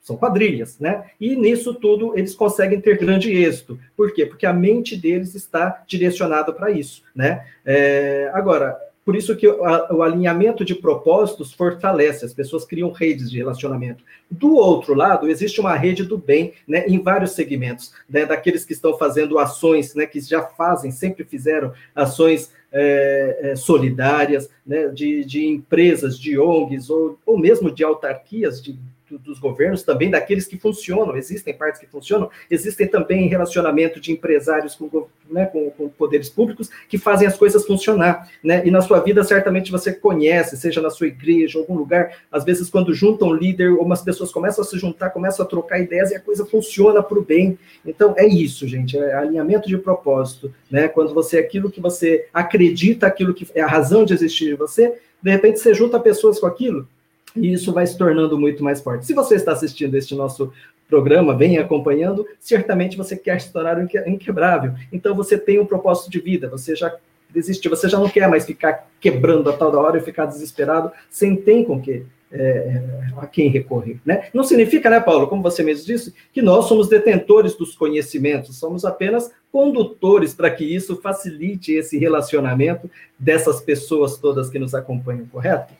São 0.02 0.18
quadrilhas, 0.18 0.80
né? 0.80 1.06
E 1.20 1.36
nisso 1.36 1.74
tudo 1.74 2.18
eles 2.18 2.34
conseguem 2.34 2.82
ter 2.82 2.98
grande 2.98 3.32
êxito. 3.32 3.80
Por 3.96 4.12
quê? 4.13 4.26
Porque 4.26 4.46
a 4.46 4.54
mente 4.54 4.98
deles 4.98 5.36
está 5.36 5.84
direcionada 5.86 6.52
para 6.52 6.72
isso, 6.72 7.04
né? 7.13 7.46
É, 7.65 8.30
agora, 8.34 8.78
por 9.10 9.15
isso 9.15 9.36
que 9.36 9.48
o, 9.48 10.04
alinhamento 10.04 10.63
de 10.63 10.76
propósitos 10.76 11.52
fortalece, 11.52 12.24
as 12.24 12.32
pessoas 12.32 12.63
criam 12.63 12.91
redes 12.91 13.32
de 13.32 13.39
relacionamento. 13.39 14.04
Do 14.30 14.54
outro 14.54 14.93
lado, 14.93 15.28
existe 15.28 15.60
uma 15.60 15.74
rede 15.76 16.04
do 16.04 16.15
bem, 16.15 16.54
né, 16.67 16.86
em 16.86 17.02
vários 17.02 17.32
segmentos, 17.32 17.91
né, 18.08 18.24
daqueles 18.24 18.63
que 18.63 18.74
estão 18.74 18.95
fazendo 19.00 19.39
ações, 19.39 19.95
né, 19.95 20.06
que 20.06 20.22
já 20.22 20.43
fazem, 20.43 20.91
sempre 20.91 21.24
fizeram 21.24 21.74
ações 21.95 22.54
é, 22.72 23.39
é, 23.41 23.56
solidárias, 23.56 24.48
né, 24.63 24.89
de, 24.89 25.26
de 25.26 25.43
empresas, 25.43 26.15
de 26.19 26.38
ONGs, 26.38 26.91
ou, 26.91 27.17
ou 27.26 27.36
mesmo 27.36 27.72
de 27.72 27.84
autarquias, 27.84 28.62
de 28.62 28.78
dos 29.17 29.39
governos, 29.39 29.84
também 29.84 30.10
daqueles 30.10 30.45
que 30.45 30.58
funcionam, 30.58 31.15
existem 31.15 31.54
partes 31.54 31.80
que 31.80 31.88
funcionam, 31.88 32.30
existem 32.50 32.88
também 32.88 33.28
relacionamento 33.28 34.00
de 34.00 34.12
empresários 34.12 34.76
com, 34.76 35.08
né, 35.30 35.45
com, 35.45 35.69
com, 35.72 35.89
poderes 35.89 36.30
públicos 36.30 36.69
que 36.88 36.98
fazem 36.98 37.28
as 37.28 37.38
coisas 37.38 37.65
funcionar, 37.65 38.30
né, 38.43 38.62
e 38.65 38.72
na 38.72 38.82
sua 38.82 39.00
vida 39.00 39.24
certamente 39.24 39.72
você 39.72 39.93
conhece, 39.93 40.58
seja 40.58 40.82
na 40.82 40.89
sua 40.89 41.08
igreja, 41.08 41.60
algum 41.60 41.76
lugar, 41.76 42.12
às 42.32 42.43
vezes 42.43 42.69
quando 42.69 42.93
juntam 42.93 43.34
líder, 43.34 43.74
umas 43.74 44.02
pessoas 44.02 44.32
começam 44.32 44.63
a 44.63 44.67
se 44.67 44.78
juntar, 44.78 45.10
começam 45.10 45.45
a 45.45 45.50
trocar 45.50 45.80
ideias 45.80 46.12
e 46.12 46.15
a 46.15 46.19
coisa 46.19 46.45
funciona 46.45 47.02
para 47.02 47.19
o 47.19 47.24
bem, 47.24 47.58
então 47.86 48.13
é 48.17 48.28
isso, 48.28 48.67
gente, 48.67 48.98
é 48.98 49.15
alinhamento 49.15 49.67
de 49.67 49.78
propósito, 49.78 50.54
né, 50.69 50.88
quando 50.88 51.13
você, 51.13 51.38
aquilo 51.38 51.72
que 51.72 51.82
você 51.82 52.28
acredita, 52.34 53.08
aquilo 53.08 53.34
que 53.34 53.48
é 53.56 53.62
a 53.62 53.67
razão 53.67 54.06
de 54.06 54.13
existir 54.13 54.45
de 54.45 54.56
você, 54.56 55.00
de 55.22 55.30
repente 55.30 55.60
você 55.60 55.74
junta 55.74 56.00
pessoas 56.00 56.39
com 56.39 56.45
aquilo, 56.45 56.88
e 57.36 57.54
isso 57.54 57.74
vai 57.74 57.86
se 57.86 57.98
tornando 57.98 58.38
muito 58.38 58.63
mais 58.63 58.82
forte. 58.82 59.06
Se 59.06 59.13
você 59.13 59.36
está 59.36 59.52
assistindo 59.52 59.96
este 59.96 60.15
nosso 60.15 60.52
programa, 60.88 61.38
vem 61.38 61.58
acompanhando, 61.58 62.26
certamente 62.39 62.98
você 62.98 63.15
quer 63.15 63.39
se 63.39 63.54
tornar 63.54 63.80
inquebrável. 64.08 64.74
Então 64.92 65.15
você 65.15 65.38
tem 65.38 65.60
um 65.60 65.65
propósito 65.65 66.10
de 66.10 66.20
vida, 66.20 66.50
você 66.50 66.76
já 66.76 66.94
desistiu, 67.30 67.70
você 67.70 67.88
já 67.88 68.00
não 68.00 68.10
quer 68.10 68.28
mais 68.28 68.46
ficar 68.46 68.88
quebrando 69.00 69.50
a 69.50 69.54
tal 69.54 69.72
da 69.72 69.80
hora 69.80 69.98
e 70.00 70.02
ficar 70.02 70.26
desesperado, 70.26 70.92
sem 71.10 71.36
ter 71.36 71.63
com 71.65 71.80
que 71.80 72.06
é, 72.32 72.82
a 73.18 73.28
quem 73.28 73.50
recorrer. 73.50 74.00
Né? 74.06 74.30
Não 74.34 74.44
significa, 74.44 74.89
né, 74.89 75.00
Paulo, 75.00 75.28
como 75.28 75.42
você 75.42 75.63
mesmo 75.63 75.86
disse, 75.86 76.13
que 76.32 76.42
nós 76.42 76.65
somos 76.65 76.88
detentores 76.88 77.56
dos 77.56 77.76
conhecimentos, 77.76 78.58
somos 78.58 78.86
apenas 78.86 79.32
condutores 79.52 80.34
para 80.34 80.50
que 80.50 80.63
isso 80.63 80.98
facilite 81.02 81.74
esse 81.74 81.98
relacionamento 81.98 82.89
dessas 83.18 83.62
pessoas 83.62 84.18
todas 84.18 84.50
que 84.50 84.60
nos 84.60 84.76
acompanham, 84.76 85.26
correto? 85.26 85.74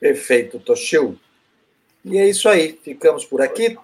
Perfeito, 0.00 0.58
Toshio. 0.58 1.18
E 2.04 2.16
é 2.16 2.28
isso 2.28 2.48
aí, 2.48 2.78
ficamos 2.82 3.24
por 3.24 3.40
aqui. 3.42 3.76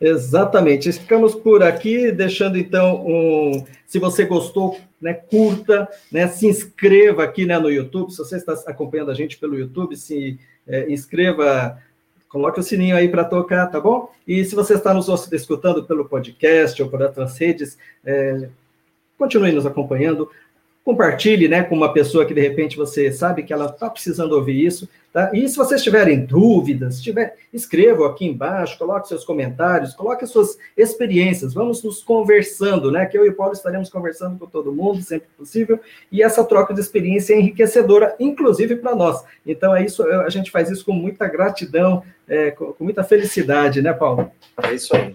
Exatamente, 0.00 0.92
ficamos 0.92 1.34
por 1.34 1.62
aqui, 1.62 2.10
deixando 2.10 2.58
então 2.58 3.06
um. 3.06 3.64
Se 3.86 3.98
você 3.98 4.24
gostou, 4.24 4.78
né, 5.00 5.14
curta, 5.14 5.88
né, 6.10 6.26
se 6.26 6.46
inscreva 6.46 7.22
aqui 7.22 7.46
né, 7.46 7.58
no 7.58 7.70
YouTube. 7.70 8.10
Se 8.10 8.18
você 8.18 8.36
está 8.36 8.52
acompanhando 8.66 9.10
a 9.10 9.14
gente 9.14 9.38
pelo 9.38 9.56
YouTube, 9.56 9.96
se 9.96 10.38
é, 10.66 10.90
inscreva, 10.90 11.80
coloque 12.28 12.58
o 12.58 12.62
sininho 12.62 12.96
aí 12.96 13.08
para 13.08 13.24
tocar, 13.24 13.68
tá 13.68 13.80
bom? 13.80 14.10
E 14.26 14.44
se 14.44 14.54
você 14.54 14.74
está 14.74 14.92
nos 14.92 15.08
escutando 15.32 15.84
pelo 15.84 16.06
podcast 16.06 16.82
ou 16.82 16.88
por 16.90 17.00
outras 17.00 17.38
redes, 17.38 17.78
é, 18.04 18.48
continue 19.16 19.52
nos 19.52 19.64
acompanhando 19.64 20.28
compartilhe 20.84 21.48
né, 21.48 21.62
com 21.62 21.74
uma 21.74 21.92
pessoa 21.92 22.26
que 22.26 22.34
de 22.34 22.42
repente 22.42 22.76
você 22.76 23.10
sabe 23.10 23.42
que 23.42 23.52
ela 23.52 23.66
está 23.66 23.88
precisando 23.88 24.32
ouvir 24.32 24.64
isso. 24.64 24.88
Tá? 25.10 25.30
E 25.32 25.48
se 25.48 25.56
vocês 25.56 25.82
tiverem 25.82 26.26
dúvidas, 26.26 27.00
tiver, 27.00 27.36
escrevam 27.52 28.04
aqui 28.04 28.26
embaixo, 28.26 28.76
coloque 28.76 29.08
seus 29.08 29.24
comentários, 29.24 29.94
coloque 29.94 30.26
suas 30.26 30.58
experiências, 30.76 31.54
vamos 31.54 31.82
nos 31.84 32.02
conversando, 32.02 32.90
né? 32.90 33.06
Que 33.06 33.16
eu 33.16 33.24
e 33.24 33.28
o 33.28 33.34
Paulo 33.34 33.52
estaremos 33.52 33.88
conversando 33.88 34.36
com 34.36 34.46
todo 34.46 34.72
mundo, 34.72 35.00
sempre 35.02 35.28
possível, 35.38 35.78
e 36.10 36.20
essa 36.20 36.42
troca 36.42 36.74
de 36.74 36.80
experiência 36.80 37.32
é 37.32 37.38
enriquecedora, 37.38 38.16
inclusive 38.18 38.74
para 38.74 38.94
nós. 38.96 39.24
Então 39.46 39.74
é 39.74 39.84
isso, 39.84 40.02
a 40.02 40.28
gente 40.28 40.50
faz 40.50 40.68
isso 40.68 40.84
com 40.84 40.92
muita 40.92 41.28
gratidão, 41.28 42.02
é, 42.26 42.50
com, 42.50 42.72
com, 42.72 42.82
muita 42.82 43.04
felicidade, 43.04 43.80
né, 43.80 43.92
Paulo? 43.92 44.32
É 44.64 44.74
isso 44.74 44.96
aí. 44.96 45.14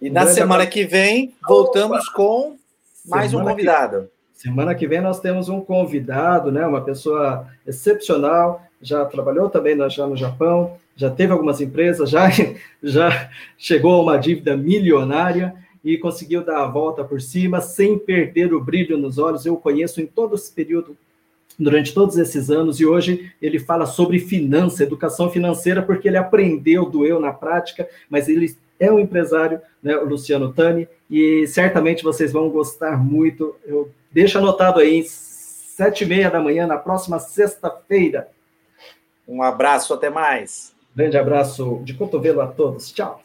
E 0.00 0.10
na 0.10 0.26
semana 0.26 0.64
que 0.64 0.84
vem, 0.84 1.34
voltamos 1.48 2.08
com 2.08 2.56
mais 3.04 3.32
semana 3.32 3.48
um 3.48 3.50
convidado. 3.50 4.02
Que, 4.02 4.13
semana 4.34 4.74
que 4.74 4.86
vem 4.86 5.00
nós 5.00 5.20
temos 5.20 5.48
um 5.48 5.60
convidado, 5.60 6.52
né? 6.52 6.66
Uma 6.66 6.82
pessoa 6.82 7.46
excepcional 7.66 8.62
já 8.82 9.04
trabalhou 9.06 9.48
também 9.48 9.76
já 9.88 10.06
no 10.06 10.16
Japão, 10.16 10.76
já 10.94 11.10
teve 11.10 11.32
algumas 11.32 11.60
empresas, 11.60 12.10
já, 12.10 12.28
já 12.82 13.30
chegou 13.56 13.94
a 13.94 14.02
uma 14.02 14.16
dívida 14.18 14.56
milionária 14.56 15.54
e 15.82 15.96
conseguiu 15.96 16.44
dar 16.44 16.62
a 16.62 16.66
volta 16.66 17.04
por 17.04 17.20
cima 17.20 17.60
sem 17.60 17.98
perder 17.98 18.52
o 18.52 18.60
brilho 18.62 18.98
nos 18.98 19.18
olhos. 19.18 19.46
Eu 19.46 19.54
o 19.54 19.60
conheço 19.60 20.00
em 20.00 20.06
todo 20.06 20.34
esse 20.34 20.52
período, 20.52 20.96
durante 21.58 21.94
todos 21.94 22.18
esses 22.18 22.50
anos, 22.50 22.80
e 22.80 22.86
hoje 22.86 23.32
ele 23.40 23.58
fala 23.58 23.86
sobre 23.86 24.18
finança, 24.18 24.82
educação 24.82 25.30
financeira, 25.30 25.82
porque 25.82 26.08
ele 26.08 26.16
aprendeu, 26.16 26.84
doeu 26.84 27.20
na 27.20 27.32
prática, 27.32 27.88
mas 28.10 28.28
ele 28.28 28.56
é 28.84 28.92
um 28.92 28.98
empresário, 28.98 29.60
né, 29.82 29.96
o 29.96 30.04
Luciano 30.04 30.52
Tani, 30.52 30.88
e 31.10 31.46
certamente 31.46 32.02
vocês 32.02 32.32
vão 32.32 32.48
gostar 32.48 32.96
muito. 32.96 33.56
Eu 33.64 33.90
deixo 34.10 34.38
anotado 34.38 34.80
aí, 34.80 35.04
sete 35.04 36.04
e 36.04 36.06
meia 36.06 36.30
da 36.30 36.40
manhã, 36.40 36.66
na 36.66 36.76
próxima 36.76 37.18
sexta-feira, 37.18 38.28
um 39.26 39.42
abraço, 39.42 39.94
até 39.94 40.10
mais. 40.10 40.74
Grande 40.94 41.16
abraço 41.16 41.80
de 41.82 41.94
cotovelo 41.94 42.40
a 42.40 42.46
todos. 42.46 42.92
Tchau. 42.92 43.22